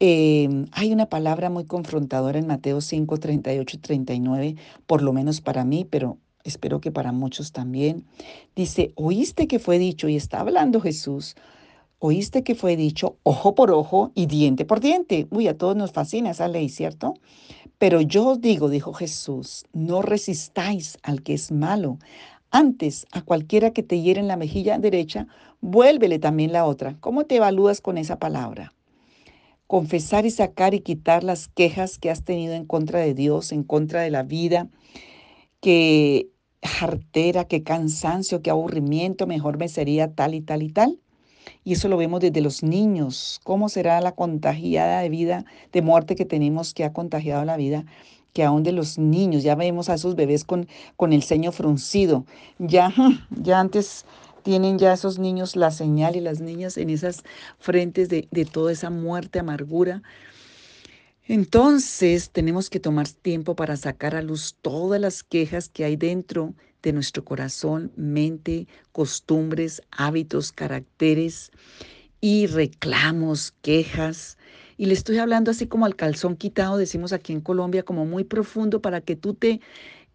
em, 0.00 0.66
hay 0.72 0.92
una 0.92 1.06
palabra 1.06 1.50
muy 1.50 1.64
confrontadora 1.64 2.40
en 2.40 2.48
Mateo 2.48 2.80
5, 2.80 3.16
38 3.16 3.76
y 3.76 3.78
39, 3.78 4.56
por 4.88 5.02
lo 5.02 5.12
menos 5.12 5.40
para 5.40 5.64
mí, 5.64 5.86
pero 5.88 6.18
espero 6.42 6.80
que 6.80 6.90
para 6.90 7.12
muchos 7.12 7.52
también. 7.52 8.06
Dice, 8.56 8.90
oíste 8.96 9.46
que 9.46 9.60
fue 9.60 9.78
dicho, 9.78 10.08
y 10.08 10.16
está 10.16 10.40
hablando 10.40 10.80
Jesús, 10.80 11.36
oíste 12.04 12.42
que 12.42 12.56
fue 12.56 12.74
dicho 12.74 13.16
ojo 13.22 13.54
por 13.54 13.70
ojo 13.70 14.10
y 14.16 14.26
diente 14.26 14.64
por 14.64 14.80
diente. 14.80 15.28
Uy, 15.30 15.46
a 15.46 15.56
todos 15.56 15.76
nos 15.76 15.92
fascina 15.92 16.32
esa 16.32 16.48
ley, 16.48 16.68
¿cierto? 16.68 17.14
Pero 17.78 18.00
yo 18.00 18.30
os 18.30 18.40
digo, 18.40 18.68
dijo 18.68 18.92
Jesús, 18.92 19.66
no 19.72 20.02
resistáis 20.02 20.98
al 21.04 21.22
que 21.22 21.34
es 21.34 21.52
malo. 21.52 21.98
Antes, 22.50 23.06
a 23.12 23.22
cualquiera 23.22 23.72
que 23.72 23.84
te 23.84 24.00
hiere 24.00 24.18
en 24.18 24.26
la 24.26 24.36
mejilla 24.36 24.78
derecha, 24.78 25.28
vuélvele 25.60 26.18
también 26.18 26.52
la 26.52 26.64
otra. 26.64 26.96
¿Cómo 26.98 27.24
te 27.24 27.36
evalúas 27.36 27.80
con 27.80 27.96
esa 27.96 28.18
palabra? 28.18 28.74
Confesar 29.68 30.26
y 30.26 30.30
sacar 30.32 30.74
y 30.74 30.80
quitar 30.80 31.22
las 31.22 31.46
quejas 31.46 31.98
que 31.98 32.10
has 32.10 32.24
tenido 32.24 32.54
en 32.54 32.66
contra 32.66 32.98
de 32.98 33.14
Dios, 33.14 33.52
en 33.52 33.62
contra 33.62 34.02
de 34.02 34.10
la 34.10 34.24
vida, 34.24 34.68
que 35.60 36.30
jartera, 36.64 37.44
que 37.44 37.62
cansancio, 37.62 38.42
que 38.42 38.50
aburrimiento, 38.50 39.28
mejor 39.28 39.56
me 39.56 39.68
sería 39.68 40.12
tal 40.12 40.34
y 40.34 40.40
tal 40.40 40.64
y 40.64 40.68
tal. 40.68 40.98
Y 41.64 41.74
eso 41.74 41.88
lo 41.88 41.96
vemos 41.96 42.20
desde 42.20 42.40
los 42.40 42.62
niños. 42.62 43.40
¿Cómo 43.44 43.68
será 43.68 44.00
la 44.00 44.12
contagiada 44.12 45.00
de 45.00 45.08
vida, 45.08 45.44
de 45.72 45.82
muerte 45.82 46.16
que 46.16 46.24
tenemos 46.24 46.74
que 46.74 46.84
ha 46.84 46.92
contagiado 46.92 47.44
la 47.44 47.56
vida? 47.56 47.84
que 48.32 48.44
aún 48.44 48.62
de 48.62 48.72
los 48.72 48.98
niños, 48.98 49.42
ya 49.42 49.54
vemos 49.54 49.90
a 49.90 49.94
esos 49.94 50.16
bebés 50.16 50.44
con, 50.44 50.66
con 50.96 51.12
el 51.12 51.22
ceño 51.22 51.52
fruncido, 51.52 52.24
ya, 52.58 52.90
ya 53.30 53.60
antes 53.60 54.06
tienen 54.42 54.78
ya 54.78 54.92
esos 54.92 55.18
niños 55.18 55.54
la 55.54 55.70
señal 55.70 56.16
y 56.16 56.20
las 56.20 56.40
niñas 56.40 56.76
en 56.76 56.90
esas 56.90 57.22
frentes 57.58 58.08
de, 58.08 58.28
de 58.30 58.44
toda 58.44 58.72
esa 58.72 58.90
muerte, 58.90 59.38
amargura. 59.38 60.02
Entonces 61.28 62.30
tenemos 62.30 62.68
que 62.68 62.80
tomar 62.80 63.08
tiempo 63.08 63.54
para 63.54 63.76
sacar 63.76 64.16
a 64.16 64.22
luz 64.22 64.56
todas 64.60 65.00
las 65.00 65.22
quejas 65.22 65.68
que 65.68 65.84
hay 65.84 65.96
dentro 65.96 66.54
de 66.82 66.92
nuestro 66.92 67.24
corazón, 67.24 67.92
mente, 67.96 68.66
costumbres, 68.92 69.82
hábitos, 69.90 70.52
caracteres 70.52 71.50
y 72.20 72.46
reclamos, 72.46 73.54
quejas. 73.62 74.38
Y 74.76 74.86
le 74.86 74.94
estoy 74.94 75.18
hablando 75.18 75.50
así 75.50 75.66
como 75.66 75.86
al 75.86 75.96
calzón 75.96 76.36
quitado, 76.36 76.76
decimos 76.76 77.12
aquí 77.12 77.32
en 77.32 77.40
Colombia, 77.40 77.84
como 77.84 78.06
muy 78.06 78.24
profundo 78.24 78.80
para 78.80 79.00
que 79.00 79.16
tú 79.16 79.34
te 79.34 79.60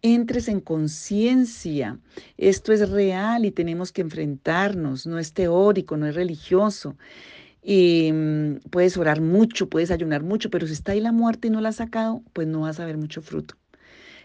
entres 0.02 0.48
en 0.48 0.60
conciencia. 0.60 1.98
Esto 2.36 2.72
es 2.72 2.88
real 2.90 3.44
y 3.44 3.50
tenemos 3.50 3.92
que 3.92 4.02
enfrentarnos, 4.02 5.06
no 5.06 5.18
es 5.18 5.32
teórico, 5.32 5.96
no 5.96 6.06
es 6.06 6.14
religioso. 6.14 6.96
Y 7.62 8.10
mm, 8.12 8.60
puedes 8.70 8.96
orar 8.96 9.20
mucho, 9.20 9.68
puedes 9.68 9.90
ayunar 9.90 10.22
mucho, 10.22 10.50
pero 10.50 10.66
si 10.66 10.72
está 10.74 10.92
ahí 10.92 11.00
la 11.00 11.12
muerte 11.12 11.48
y 11.48 11.50
no 11.50 11.60
la 11.60 11.70
has 11.70 11.76
sacado, 11.76 12.22
pues 12.32 12.46
no 12.46 12.60
vas 12.60 12.80
a 12.80 12.86
ver 12.86 12.96
mucho 12.98 13.22
fruto. 13.22 13.56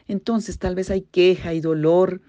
Entonces 0.07 0.60
tal 0.60 0.75
vez 0.75 0.89
hay 0.89 1.01
queja 1.01 1.53
y 1.53 1.62
dolor, 1.62 2.22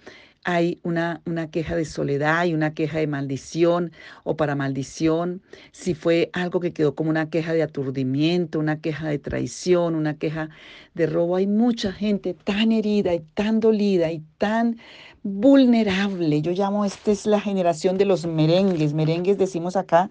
hay 0.44 0.78
una, 0.82 1.22
una, 1.24 1.50
queja 1.50 1.74
de 1.74 1.86
soledad 1.86 2.44
y 2.44 2.52
una 2.52 2.74
queja 2.74 2.98
de 2.98 3.06
maldición 3.06 3.92
o 4.24 4.36
para 4.36 4.54
maldición, 4.54 5.40
si 5.72 5.94
fue 5.94 6.28
algo 6.34 6.60
que 6.60 6.74
quedó 6.74 6.94
como 6.94 7.08
una 7.08 7.30
queja 7.30 7.54
de 7.54 7.62
aturdimiento, 7.62 8.58
una 8.58 8.80
queja 8.80 9.08
de 9.08 9.18
traición, 9.18 9.94
una 9.94 10.18
queja 10.18 10.50
de 10.92 11.06
robo, 11.06 11.36
hay 11.36 11.46
mucha 11.46 11.92
gente 11.92 12.34
tan 12.34 12.72
herida 12.72 13.14
y 13.14 13.20
tan 13.32 13.58
dolida 13.58 14.12
y 14.12 14.22
tan 14.36 14.76
vulnerable. 15.22 16.42
Yo 16.42 16.52
llamo, 16.52 16.84
esta 16.84 17.10
es 17.10 17.24
la 17.24 17.40
generación 17.40 17.96
de 17.96 18.04
los 18.04 18.26
merengues. 18.26 18.92
Merengues 18.92 19.38
decimos 19.38 19.76
acá, 19.76 20.10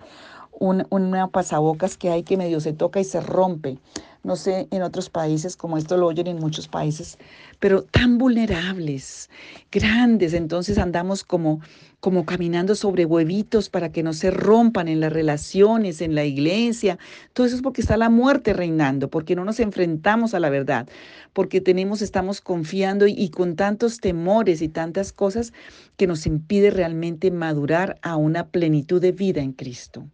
un, 0.51 0.87
una 0.89 1.27
pasabocas 1.27 1.95
que 1.95 2.09
hay 2.09 2.23
que 2.23 2.37
medio 2.37 2.59
se 2.59 2.73
toca 2.73 2.99
y 2.99 3.03
se 3.03 3.21
rompe 3.21 3.77
no 4.23 4.35
sé 4.35 4.67
en 4.71 4.81
otros 4.81 5.09
países 5.09 5.55
como 5.55 5.77
esto 5.77 5.97
lo 5.97 6.07
oyen 6.07 6.27
en 6.27 6.39
muchos 6.39 6.67
países, 6.67 7.17
pero 7.59 7.83
tan 7.83 8.17
vulnerables, 8.17 9.29
grandes, 9.71 10.33
entonces 10.33 10.77
andamos 10.77 11.23
como 11.23 11.61
como 12.03 12.25
caminando 12.25 12.75
sobre 12.75 13.05
huevitos 13.05 13.69
para 13.69 13.93
que 13.93 14.03
no 14.03 14.11
se 14.11 14.29
rompan 14.29 14.89
en 14.89 14.99
las 14.99 15.13
relaciones, 15.13 16.01
en 16.01 16.15
la 16.15 16.25
iglesia. 16.25 16.99
Todo 17.31 17.47
eso 17.47 17.55
es 17.55 17.61
porque 17.61 17.79
está 17.79 17.95
la 17.95 18.09
muerte 18.09 18.51
reinando, 18.51 19.09
porque 19.09 19.37
no 19.37 19.45
nos 19.45 19.61
enfrentamos 19.61 20.33
a 20.33 20.41
la 20.41 20.49
verdad, 20.49 20.85
porque 21.31 21.61
tenemos, 21.61 22.01
estamos 22.01 22.41
confiando 22.41 23.07
y, 23.07 23.13
y 23.13 23.29
con 23.29 23.55
tantos 23.55 24.01
temores 24.01 24.61
y 24.61 24.67
tantas 24.67 25.13
cosas 25.13 25.53
que 25.95 26.05
nos 26.05 26.25
impide 26.25 26.71
realmente 26.71 27.31
madurar 27.31 27.97
a 28.01 28.17
una 28.17 28.47
plenitud 28.47 29.01
de 29.01 29.13
vida 29.13 29.39
en 29.39 29.53
Cristo. 29.53 30.05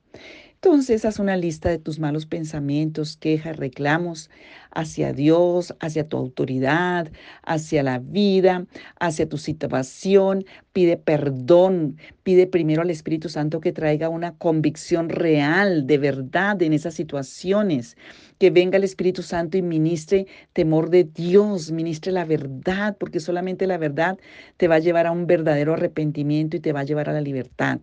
Entonces 0.62 1.06
haz 1.06 1.20
una 1.20 1.38
lista 1.38 1.70
de 1.70 1.78
tus 1.78 2.00
malos 2.00 2.26
pensamientos, 2.26 3.16
quejas, 3.16 3.56
reclamos 3.56 4.30
hacia 4.72 5.14
Dios, 5.14 5.74
hacia 5.80 6.06
tu 6.10 6.18
autoridad, 6.18 7.10
hacia 7.44 7.82
la 7.82 8.00
vida, 8.00 8.66
hacia 9.00 9.30
tu 9.30 9.38
situación. 9.38 10.44
Pide 10.74 10.98
perdón, 10.98 11.96
pide 12.24 12.46
primero 12.46 12.82
al 12.82 12.90
Espíritu 12.90 13.30
Santo 13.30 13.62
que 13.62 13.72
traiga 13.72 14.10
una 14.10 14.34
convicción 14.36 15.08
real, 15.08 15.88
de 15.88 15.98
verdad, 15.98 16.62
en 16.62 16.74
esas 16.74 16.94
situaciones. 16.94 17.96
Que 18.38 18.52
venga 18.52 18.76
el 18.76 18.84
Espíritu 18.84 19.24
Santo 19.24 19.58
y 19.58 19.62
ministre 19.62 20.28
temor 20.52 20.90
de 20.90 21.06
Dios, 21.06 21.72
ministre 21.72 22.12
la 22.12 22.26
verdad, 22.26 22.98
porque 23.00 23.22
solamente 23.22 23.66
la 23.66 23.78
verdad 23.78 24.20
te 24.58 24.68
va 24.68 24.76
a 24.76 24.80
llevar 24.80 25.08
a 25.08 25.12
un 25.12 25.26
verdadero 25.26 25.74
arrepentimiento 25.76 26.58
y 26.58 26.60
te 26.60 26.74
va 26.74 26.82
a 26.82 26.84
llevar 26.84 27.10
a 27.10 27.14
la 27.14 27.22
libertad. 27.22 27.80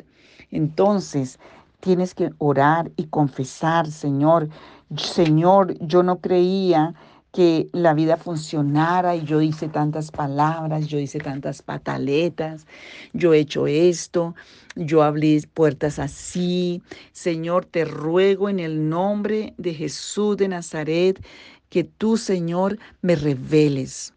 Entonces, 0.50 1.38
Tienes 1.80 2.14
que 2.14 2.30
orar 2.38 2.90
y 2.97 3.06
confesar, 3.06 3.90
Señor, 3.90 4.49
Señor, 4.97 5.76
yo 5.80 6.02
no 6.02 6.21
creía 6.21 6.95
que 7.33 7.68
la 7.73 7.92
vida 7.92 8.16
funcionara 8.16 9.14
y 9.14 9.25
yo 9.25 9.42
hice 9.42 9.68
tantas 9.68 10.11
palabras, 10.11 10.87
yo 10.87 10.99
hice 10.99 11.18
tantas 11.18 11.61
pataletas, 11.61 12.66
yo 13.12 13.35
he 13.35 13.40
hecho 13.40 13.66
esto, 13.66 14.35
yo 14.75 15.02
abrí 15.02 15.40
puertas 15.52 15.99
así. 15.99 16.83
Señor, 17.12 17.66
te 17.66 17.85
ruego 17.85 18.49
en 18.49 18.59
el 18.59 18.88
nombre 18.88 19.52
de 19.59 19.75
Jesús 19.75 20.38
de 20.38 20.49
Nazaret 20.49 21.23
que 21.68 21.85
tú, 21.85 22.16
Señor, 22.16 22.78
me 23.02 23.16
reveles. 23.16 24.14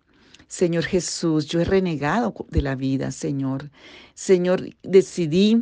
Señor 0.47 0.85
Jesús, 0.85 1.45
yo 1.45 1.59
he 1.59 1.65
renegado 1.65 2.33
de 2.49 2.61
la 2.61 2.75
vida, 2.75 3.11
Señor. 3.11 3.69
Señor, 4.13 4.69
decidí 4.81 5.61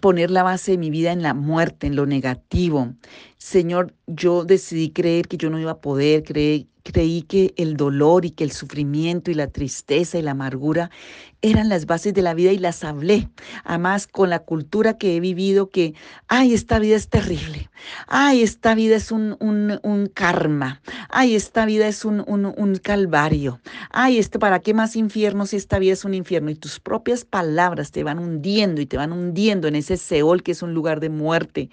poner 0.00 0.30
la 0.30 0.42
base 0.42 0.72
de 0.72 0.78
mi 0.78 0.90
vida 0.90 1.12
en 1.12 1.22
la 1.22 1.34
muerte, 1.34 1.86
en 1.86 1.96
lo 1.96 2.06
negativo. 2.06 2.94
Señor, 3.38 3.94
yo 4.08 4.44
decidí 4.44 4.90
creer 4.90 5.28
que 5.28 5.36
yo 5.36 5.48
no 5.48 5.60
iba 5.60 5.70
a 5.70 5.80
poder, 5.80 6.24
creer, 6.24 6.66
creí 6.82 7.22
que 7.22 7.54
el 7.56 7.76
dolor 7.76 8.24
y 8.24 8.32
que 8.32 8.42
el 8.42 8.50
sufrimiento 8.50 9.30
y 9.30 9.34
la 9.34 9.46
tristeza 9.46 10.18
y 10.18 10.22
la 10.22 10.32
amargura 10.32 10.90
eran 11.40 11.68
las 11.68 11.86
bases 11.86 12.14
de 12.14 12.22
la 12.22 12.34
vida 12.34 12.50
y 12.50 12.58
las 12.58 12.82
hablé. 12.82 13.28
Además, 13.62 14.08
con 14.08 14.30
la 14.30 14.40
cultura 14.40 14.98
que 14.98 15.14
he 15.14 15.20
vivido, 15.20 15.70
que, 15.70 15.94
ay, 16.26 16.52
esta 16.52 16.80
vida 16.80 16.96
es 16.96 17.08
terrible, 17.08 17.70
ay, 18.08 18.42
esta 18.42 18.74
vida 18.74 18.96
es 18.96 19.12
un, 19.12 19.36
un, 19.38 20.10
karma, 20.12 20.82
ay, 21.08 21.36
esta 21.36 21.64
vida 21.64 21.86
es 21.86 22.04
un, 22.04 22.24
un, 22.26 22.76
calvario, 22.82 23.60
ay, 23.90 24.18
este, 24.18 24.40
¿para 24.40 24.58
qué 24.58 24.74
más 24.74 24.96
infierno 24.96 25.46
si 25.46 25.56
esta 25.56 25.78
vida 25.78 25.92
es 25.92 26.04
un 26.04 26.14
infierno? 26.14 26.50
Y 26.50 26.56
tus 26.56 26.80
propias 26.80 27.24
palabras 27.24 27.92
te 27.92 28.02
van 28.02 28.18
hundiendo 28.18 28.80
y 28.80 28.86
te 28.86 28.96
van 28.96 29.12
hundiendo 29.12 29.68
en 29.68 29.76
ese 29.76 29.96
Seol 29.96 30.42
que 30.42 30.52
es 30.52 30.62
un 30.62 30.74
lugar 30.74 30.98
de 30.98 31.10
muerte 31.10 31.70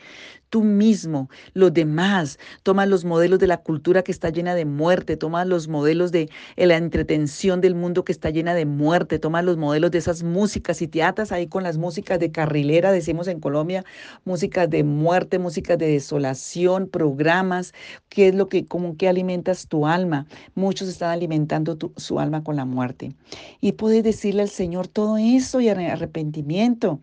tú 0.49 0.63
mismo, 0.63 1.29
los 1.53 1.73
demás. 1.73 2.39
Toma 2.63 2.85
los 2.85 3.05
modelos 3.05 3.39
de 3.39 3.47
la 3.47 3.57
cultura 3.57 4.03
que 4.03 4.11
está 4.11 4.29
llena 4.29 4.55
de 4.55 4.65
muerte, 4.65 5.17
toma 5.17 5.45
los 5.45 5.67
modelos 5.67 6.11
de 6.11 6.29
la 6.55 6.77
entretención 6.77 7.61
del 7.61 7.75
mundo 7.75 8.05
que 8.05 8.11
está 8.11 8.29
llena 8.29 8.53
de 8.53 8.65
muerte, 8.65 9.19
toma 9.19 9.41
los 9.41 9.57
modelos 9.57 9.91
de 9.91 9.97
esas 9.97 10.23
músicas 10.23 10.81
y 10.81 10.87
teatras 10.87 11.31
ahí 11.31 11.47
con 11.47 11.63
las 11.63 11.77
músicas 11.77 12.19
de 12.19 12.31
carrilera, 12.31 12.91
decimos 12.91 13.27
en 13.27 13.39
Colombia, 13.39 13.83
músicas 14.23 14.69
de 14.69 14.83
muerte, 14.83 15.39
músicas 15.39 15.77
de 15.77 15.87
desolación, 15.87 16.87
programas, 16.87 17.73
qué 18.09 18.29
es 18.29 18.35
lo 18.35 18.49
que, 18.49 18.65
como 18.65 18.97
que 18.97 19.07
alimentas 19.07 19.67
tu 19.67 19.87
alma. 19.87 20.25
Muchos 20.55 20.87
están 20.87 21.11
alimentando 21.11 21.77
su 21.97 22.19
alma 22.19 22.43
con 22.43 22.55
la 22.55 22.65
muerte. 22.65 23.15
Y 23.61 23.73
puedes 23.73 24.03
decirle 24.03 24.43
al 24.43 24.49
Señor 24.49 24.87
todo 24.87 25.17
eso 25.17 25.59
y 25.61 25.69
arrepentimiento. 25.69 26.99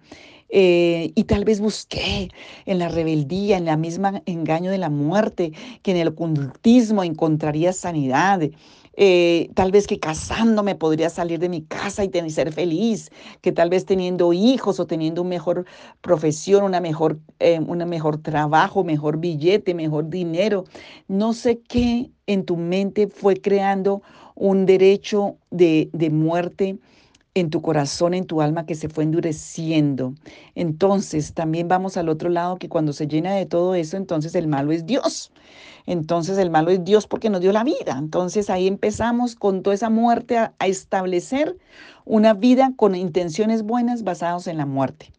Eh, 0.55 1.13
y 1.15 1.25
tal 1.25 1.47
vez 1.47 1.61
busqué 1.61 2.29
en 2.67 2.79
la 2.79 2.89
rebeldía, 2.89 3.57
en 3.57 3.65
la 3.65 3.79
misma 3.79 4.23
engaño 4.27 4.71
de 4.71 4.77
la 4.77 4.91
muerte, 4.91 5.53
que 5.83 5.93
en 5.93 5.97
el 5.97 6.09
ocultismo 6.09 7.03
encontraría 7.03 7.73
sanidad. 7.73 8.43
Eh, 8.95 9.49
tal 9.55 9.73
vez 9.73 9.87
que 9.87 9.99
casándome 9.99 10.75
podría 10.75 11.09
salir 11.09 11.39
de 11.39 11.49
mi 11.49 11.63
casa 11.63 12.05
y 12.05 12.09
tener, 12.09 12.31
ser 12.31 12.53
feliz, 12.53 13.11
que 13.41 13.51
tal 13.51 13.71
vez 13.71 13.87
teniendo 13.87 14.35
hijos 14.35 14.79
o 14.79 14.87
teniendo 14.87 15.23
una 15.23 15.31
mejor 15.31 15.65
profesión, 16.03 16.65
una 16.65 16.81
mejor, 16.81 17.19
eh, 17.39 17.59
una 17.59 17.87
mejor 17.87 18.19
trabajo, 18.19 18.85
mejor 18.85 19.17
billete, 19.19 19.73
mejor 19.73 20.11
dinero. 20.11 20.65
No 21.09 21.33
sé 21.33 21.61
qué 21.61 22.11
en 22.27 22.45
tu 22.45 22.59
mente 22.59 23.09
fue 23.09 23.37
creando 23.37 24.03
un 24.35 24.67
derecho 24.67 25.37
de, 25.51 25.89
de 25.95 26.11
muerte 26.11 26.79
en 27.35 27.51
tu 27.51 27.63
corazón, 27.63 28.15
en 28.15 28.27
tu 28.27 28.43
alma 28.43 28.67
que 28.67 28.75
se 28.75 28.89
fue 28.89 29.05
endureciendo. 29.05 30.15
Entonces, 30.55 31.33
también 31.33 31.69
vamos 31.69 31.97
al 31.97 32.09
otro 32.09 32.29
lado 32.29 32.57
que 32.57 32.69
cuando 32.69 32.93
se 32.93 33.07
llena 33.07 33.35
de 33.35 33.47
todo 33.47 33.75
eso, 33.75 33.97
entonces 33.97 34.35
el 34.35 34.49
malo 34.49 34.73
es 34.73 34.85
Dios. 34.87 35.33
Entonces 35.87 36.39
el 36.39 36.51
malo 36.51 36.71
es 36.71 36.85
Dios 36.85 37.07
porque 37.07 37.31
nos 37.31 37.41
dio 37.41 37.53
la 37.53 37.65
vida. 37.65 37.97
Entonces 37.99 38.51
ahí 38.51 38.67
empezamos 38.67 39.35
con 39.35 39.63
toda 39.63 39.75
esa 39.75 39.91
muerte 39.91 40.39
a, 40.39 40.55
establecer 40.61 41.57
una 42.05 42.35
vida 42.35 42.73
con 42.77 42.95
intenciones 42.95 43.63
buenas 43.63 44.05
basadas 44.05 44.47
en 44.47 44.59
la 44.59 44.67
muerte. 44.67 45.11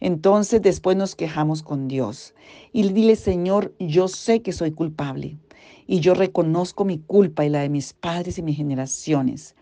Entonces 0.00 0.60
después 0.60 0.96
nos 0.96 1.14
quejamos 1.14 1.62
con 1.62 1.88
Dios 1.88 2.34
y 2.72 2.88
dile, 2.88 3.16
Señor, 3.16 3.72
yo 3.78 4.08
sé 4.08 4.42
que 4.42 4.52
soy 4.52 4.72
culpable 4.72 5.38
y 5.86 6.00
yo 6.00 6.14
reconozco 6.14 6.84
mi 6.84 6.98
culpa 6.98 7.44
y 7.44 7.48
la 7.48 7.60
de 7.60 7.68
mis 7.68 7.92
padres 7.92 8.38
y 8.38 8.42
mis 8.42 8.56
generaciones 8.56 9.54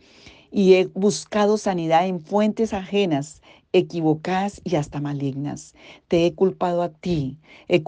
y 0.51 0.75
he 0.75 0.87
buscado 0.87 1.59
sanidad 1.59 2.07
en 2.07 2.21
fuentes 2.21 2.73
ajenas, 2.73 3.43
equivocadas 3.73 4.61
y 4.65 4.77
hasta 4.77 5.01
malignas. 5.01 5.75
Te 6.09 6.27
he 6.27 6.35
culpado 6.35 6.83
a 6.83 6.91
ti, 6.91 7.39
he, 7.69 7.83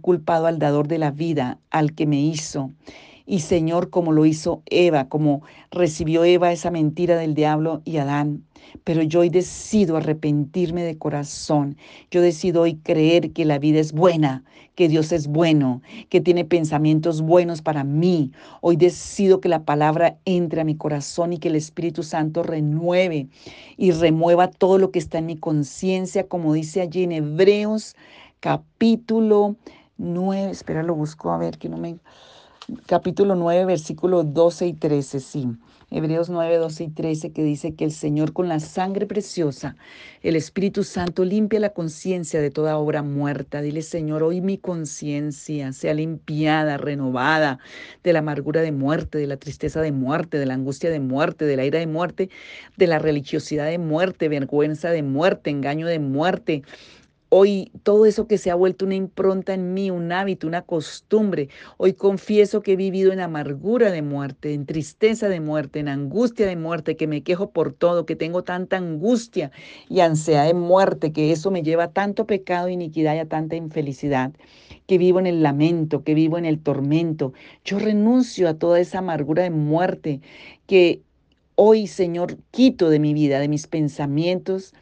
culpado 0.00 0.46
al 0.46 0.58
dador 0.58 0.88
de 0.88 0.98
la 0.98 1.10
vida, 1.10 1.58
al 1.70 1.94
que 1.94 2.06
me 2.06 2.20
hizo. 2.20 2.70
Y 3.30 3.38
Señor, 3.38 3.90
como 3.90 4.10
lo 4.10 4.26
hizo 4.26 4.64
Eva, 4.66 5.08
como 5.08 5.42
recibió 5.70 6.24
Eva 6.24 6.50
esa 6.50 6.72
mentira 6.72 7.16
del 7.16 7.34
diablo 7.34 7.80
y 7.84 7.98
Adán, 7.98 8.44
pero 8.82 9.04
yo 9.04 9.20
hoy 9.20 9.28
decido 9.28 9.96
arrepentirme 9.96 10.82
de 10.82 10.98
corazón. 10.98 11.76
Yo 12.10 12.22
decido 12.22 12.62
hoy 12.62 12.78
creer 12.78 13.30
que 13.30 13.44
la 13.44 13.60
vida 13.60 13.78
es 13.78 13.92
buena, 13.92 14.42
que 14.74 14.88
Dios 14.88 15.12
es 15.12 15.28
bueno, 15.28 15.80
que 16.08 16.20
tiene 16.20 16.44
pensamientos 16.44 17.22
buenos 17.22 17.62
para 17.62 17.84
mí. 17.84 18.32
Hoy 18.62 18.74
decido 18.74 19.40
que 19.40 19.48
la 19.48 19.62
palabra 19.64 20.18
entre 20.24 20.62
a 20.62 20.64
mi 20.64 20.74
corazón 20.74 21.32
y 21.32 21.38
que 21.38 21.50
el 21.50 21.54
Espíritu 21.54 22.02
Santo 22.02 22.42
renueve 22.42 23.28
y 23.76 23.92
remueva 23.92 24.48
todo 24.50 24.76
lo 24.76 24.90
que 24.90 24.98
está 24.98 25.18
en 25.18 25.26
mi 25.26 25.36
conciencia, 25.36 26.26
como 26.26 26.52
dice 26.52 26.80
allí 26.80 27.04
en 27.04 27.12
Hebreos 27.12 27.94
capítulo 28.40 29.54
9. 29.98 30.50
Espera, 30.50 30.82
lo 30.82 30.96
busco 30.96 31.30
a 31.30 31.38
ver 31.38 31.58
que 31.58 31.68
no 31.68 31.76
me 31.76 31.96
capítulo 32.86 33.34
9, 33.34 33.64
versículos 33.64 34.32
12 34.32 34.66
y 34.66 34.72
13, 34.74 35.20
sí. 35.20 35.48
Hebreos 35.92 36.30
9, 36.30 36.56
12 36.58 36.84
y 36.84 36.88
13, 36.88 37.32
que 37.32 37.42
dice 37.42 37.74
que 37.74 37.84
el 37.84 37.90
Señor 37.90 38.32
con 38.32 38.48
la 38.48 38.60
sangre 38.60 39.06
preciosa, 39.06 39.74
el 40.22 40.36
Espíritu 40.36 40.84
Santo 40.84 41.24
limpia 41.24 41.58
la 41.58 41.70
conciencia 41.70 42.40
de 42.40 42.50
toda 42.50 42.78
obra 42.78 43.02
muerta. 43.02 43.60
Dile, 43.60 43.82
Señor, 43.82 44.22
hoy 44.22 44.40
mi 44.40 44.56
conciencia 44.56 45.72
sea 45.72 45.94
limpiada, 45.94 46.76
renovada 46.76 47.58
de 48.04 48.12
la 48.12 48.20
amargura 48.20 48.60
de 48.60 48.70
muerte, 48.70 49.18
de 49.18 49.26
la 49.26 49.36
tristeza 49.36 49.80
de 49.80 49.90
muerte, 49.90 50.38
de 50.38 50.46
la 50.46 50.54
angustia 50.54 50.90
de 50.90 51.00
muerte, 51.00 51.44
de 51.44 51.56
la 51.56 51.64
ira 51.64 51.80
de 51.80 51.88
muerte, 51.88 52.30
de 52.76 52.86
la 52.86 53.00
religiosidad 53.00 53.66
de 53.66 53.78
muerte, 53.78 54.28
vergüenza 54.28 54.90
de 54.90 55.02
muerte, 55.02 55.50
engaño 55.50 55.88
de 55.88 55.98
muerte 55.98 56.62
Hoy 57.32 57.70
todo 57.84 58.06
eso 58.06 58.26
que 58.26 58.38
se 58.38 58.50
ha 58.50 58.56
vuelto 58.56 58.84
una 58.84 58.96
impronta 58.96 59.54
en 59.54 59.72
mí, 59.72 59.88
un 59.92 60.10
hábito, 60.10 60.48
una 60.48 60.62
costumbre, 60.62 61.48
hoy 61.76 61.92
confieso 61.92 62.60
que 62.60 62.72
he 62.72 62.76
vivido 62.76 63.12
en 63.12 63.20
amargura 63.20 63.92
de 63.92 64.02
muerte, 64.02 64.52
en 64.52 64.66
tristeza 64.66 65.28
de 65.28 65.38
muerte, 65.38 65.78
en 65.78 65.86
angustia 65.86 66.44
de 66.44 66.56
muerte, 66.56 66.96
que 66.96 67.06
me 67.06 67.22
quejo 67.22 67.50
por 67.50 67.72
todo, 67.72 68.04
que 68.04 68.16
tengo 68.16 68.42
tanta 68.42 68.78
angustia 68.78 69.52
y 69.88 70.00
ansiedad 70.00 70.44
de 70.44 70.54
muerte, 70.54 71.12
que 71.12 71.30
eso 71.30 71.52
me 71.52 71.62
lleva 71.62 71.84
a 71.84 71.92
tanto 71.92 72.26
pecado, 72.26 72.68
iniquidad 72.68 73.14
y 73.14 73.20
a 73.20 73.28
tanta 73.28 73.54
infelicidad, 73.54 74.32
que 74.88 74.98
vivo 74.98 75.20
en 75.20 75.28
el 75.28 75.40
lamento, 75.44 76.02
que 76.02 76.14
vivo 76.14 76.36
en 76.36 76.46
el 76.46 76.58
tormento. 76.58 77.32
Yo 77.64 77.78
renuncio 77.78 78.48
a 78.48 78.54
toda 78.54 78.80
esa 78.80 78.98
amargura 78.98 79.44
de 79.44 79.50
muerte 79.50 80.20
que 80.66 81.02
hoy, 81.54 81.86
Señor, 81.86 82.38
quito 82.50 82.90
de 82.90 82.98
mi 82.98 83.14
vida, 83.14 83.38
de 83.38 83.46
mis 83.46 83.68
pensamientos, 83.68 84.74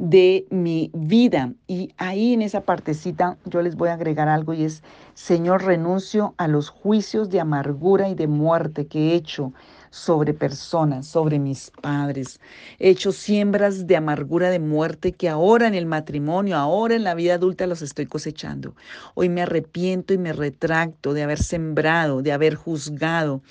de 0.00 0.46
mi 0.48 0.90
vida. 0.94 1.52
Y 1.66 1.92
ahí 1.98 2.32
en 2.32 2.40
esa 2.40 2.62
partecita 2.62 3.36
yo 3.44 3.60
les 3.60 3.76
voy 3.76 3.90
a 3.90 3.94
agregar 3.94 4.28
algo 4.28 4.54
y 4.54 4.64
es, 4.64 4.82
Señor, 5.12 5.62
renuncio 5.62 6.34
a 6.38 6.48
los 6.48 6.70
juicios 6.70 7.28
de 7.28 7.38
amargura 7.38 8.08
y 8.08 8.14
de 8.14 8.26
muerte 8.26 8.86
que 8.86 9.12
he 9.12 9.14
hecho 9.14 9.52
sobre 9.90 10.34
personas, 10.34 11.06
sobre 11.06 11.38
mis 11.38 11.70
padres. 11.82 12.40
He 12.78 12.90
hecho 12.90 13.12
siembras 13.12 13.86
de 13.86 13.96
amargura, 13.96 14.50
de 14.50 14.60
muerte 14.60 15.12
que 15.12 15.28
ahora 15.28 15.66
en 15.66 15.74
el 15.74 15.86
matrimonio, 15.86 16.56
ahora 16.56 16.94
en 16.94 17.04
la 17.04 17.14
vida 17.14 17.34
adulta 17.34 17.66
los 17.66 17.82
estoy 17.82 18.06
cosechando. 18.06 18.74
Hoy 19.14 19.28
me 19.28 19.42
arrepiento 19.42 20.14
y 20.14 20.18
me 20.18 20.32
retracto 20.32 21.12
de 21.12 21.22
haber 21.22 21.42
sembrado, 21.42 22.22
de 22.22 22.32
haber 22.32 22.54
juzgado, 22.54 23.42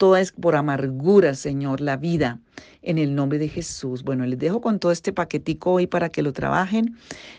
Toda 0.00 0.22
es 0.22 0.32
por 0.32 0.56
amargura, 0.56 1.34
Señor, 1.34 1.82
la 1.82 1.98
vida 1.98 2.40
en 2.80 2.96
el 2.96 3.14
nombre 3.14 3.38
de 3.38 3.50
Jesús. 3.50 4.02
Bueno, 4.02 4.24
les 4.24 4.38
dejo 4.38 4.62
con 4.62 4.78
todo 4.78 4.92
este 4.92 5.12
paquetico 5.12 5.72
hoy 5.72 5.86
para 5.86 6.08
que 6.08 6.22
lo 6.22 6.32
trabajen 6.32 6.96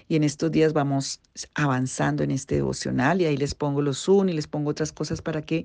y 0.07 0.15
en 0.15 0.23
estos 0.23 0.51
días 0.51 0.71
vamos 0.71 1.21
avanzando 1.55 2.21
en 2.21 2.29
este 2.29 2.53
devocional 2.53 3.19
y 3.19 3.25
ahí 3.25 3.35
les 3.35 3.55
pongo 3.55 3.81
los 3.81 4.03
Zoom 4.03 4.29
y 4.29 4.33
les 4.33 4.45
pongo 4.45 4.69
otras 4.69 4.91
cosas 4.91 5.23
para 5.23 5.41
que 5.41 5.63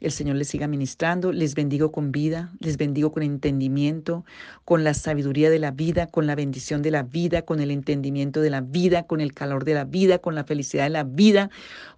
el 0.00 0.12
Señor 0.12 0.36
les 0.36 0.48
siga 0.48 0.66
ministrando. 0.66 1.32
Les 1.32 1.54
bendigo 1.54 1.90
con 1.90 2.12
vida, 2.12 2.52
les 2.60 2.76
bendigo 2.76 3.12
con 3.12 3.22
entendimiento, 3.22 4.24
con 4.64 4.84
la 4.84 4.94
sabiduría 4.94 5.48
de 5.48 5.58
la 5.58 5.70
vida, 5.70 6.06
con 6.06 6.26
la 6.26 6.34
bendición 6.34 6.82
de 6.82 6.90
la 6.90 7.02
vida, 7.02 7.42
con 7.42 7.60
el 7.60 7.70
entendimiento 7.70 8.40
de 8.40 8.50
la 8.50 8.60
vida, 8.60 9.04
con 9.04 9.20
el 9.20 9.32
calor 9.32 9.64
de 9.64 9.74
la 9.74 9.84
vida, 9.84 10.18
con 10.18 10.34
la 10.34 10.44
felicidad 10.44 10.84
de 10.84 10.90
la 10.90 11.04
vida, 11.04 11.50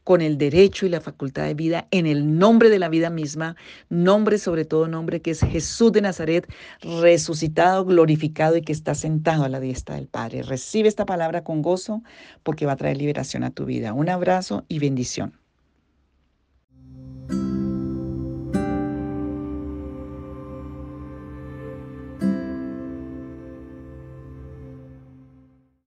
con 0.05 0.21
el 0.21 0.39
derecho 0.39 0.87
y 0.87 0.91
la 0.91 1.01
facultad 1.01 1.45
de 1.45 1.55
vida, 1.55 1.89
en 1.91 2.07
el 2.07 2.39
nombre 2.39 2.71
de 2.71 2.79
la 2.79 2.89
vida 2.89 3.11
misma, 3.11 3.57
nombre 3.89 4.39
sobre 4.39 4.65
todo 4.65 4.89
nombre 4.89 5.21
que 5.21 5.33
es 5.33 5.41
Jesús 5.41 5.93
de 5.93 6.01
Nazaret, 6.01 6.47
resucitado, 6.81 7.85
glorificado 7.85 8.57
y 8.57 8.63
que 8.63 8.73
está 8.73 8.95
sentado 8.95 9.45
a 9.45 9.49
la 9.49 9.61
diestra 9.61 9.97
del 9.97 10.07
Padre. 10.07 10.43
Recibe 10.43 10.89
esta 10.89 11.05
palabra 11.05 11.43
con 11.43 11.63
gozo 11.63 12.03
porque 12.43 12.65
va 12.65 12.73
a 12.73 12.77
traer 12.77 12.97
liberación 12.97 13.43
a 13.43 13.51
tu 13.51 13.65
vida. 13.65 13.93
Un 13.93 14.09
abrazo 14.09 14.65
y 14.69 14.79
bendición. 14.79 15.48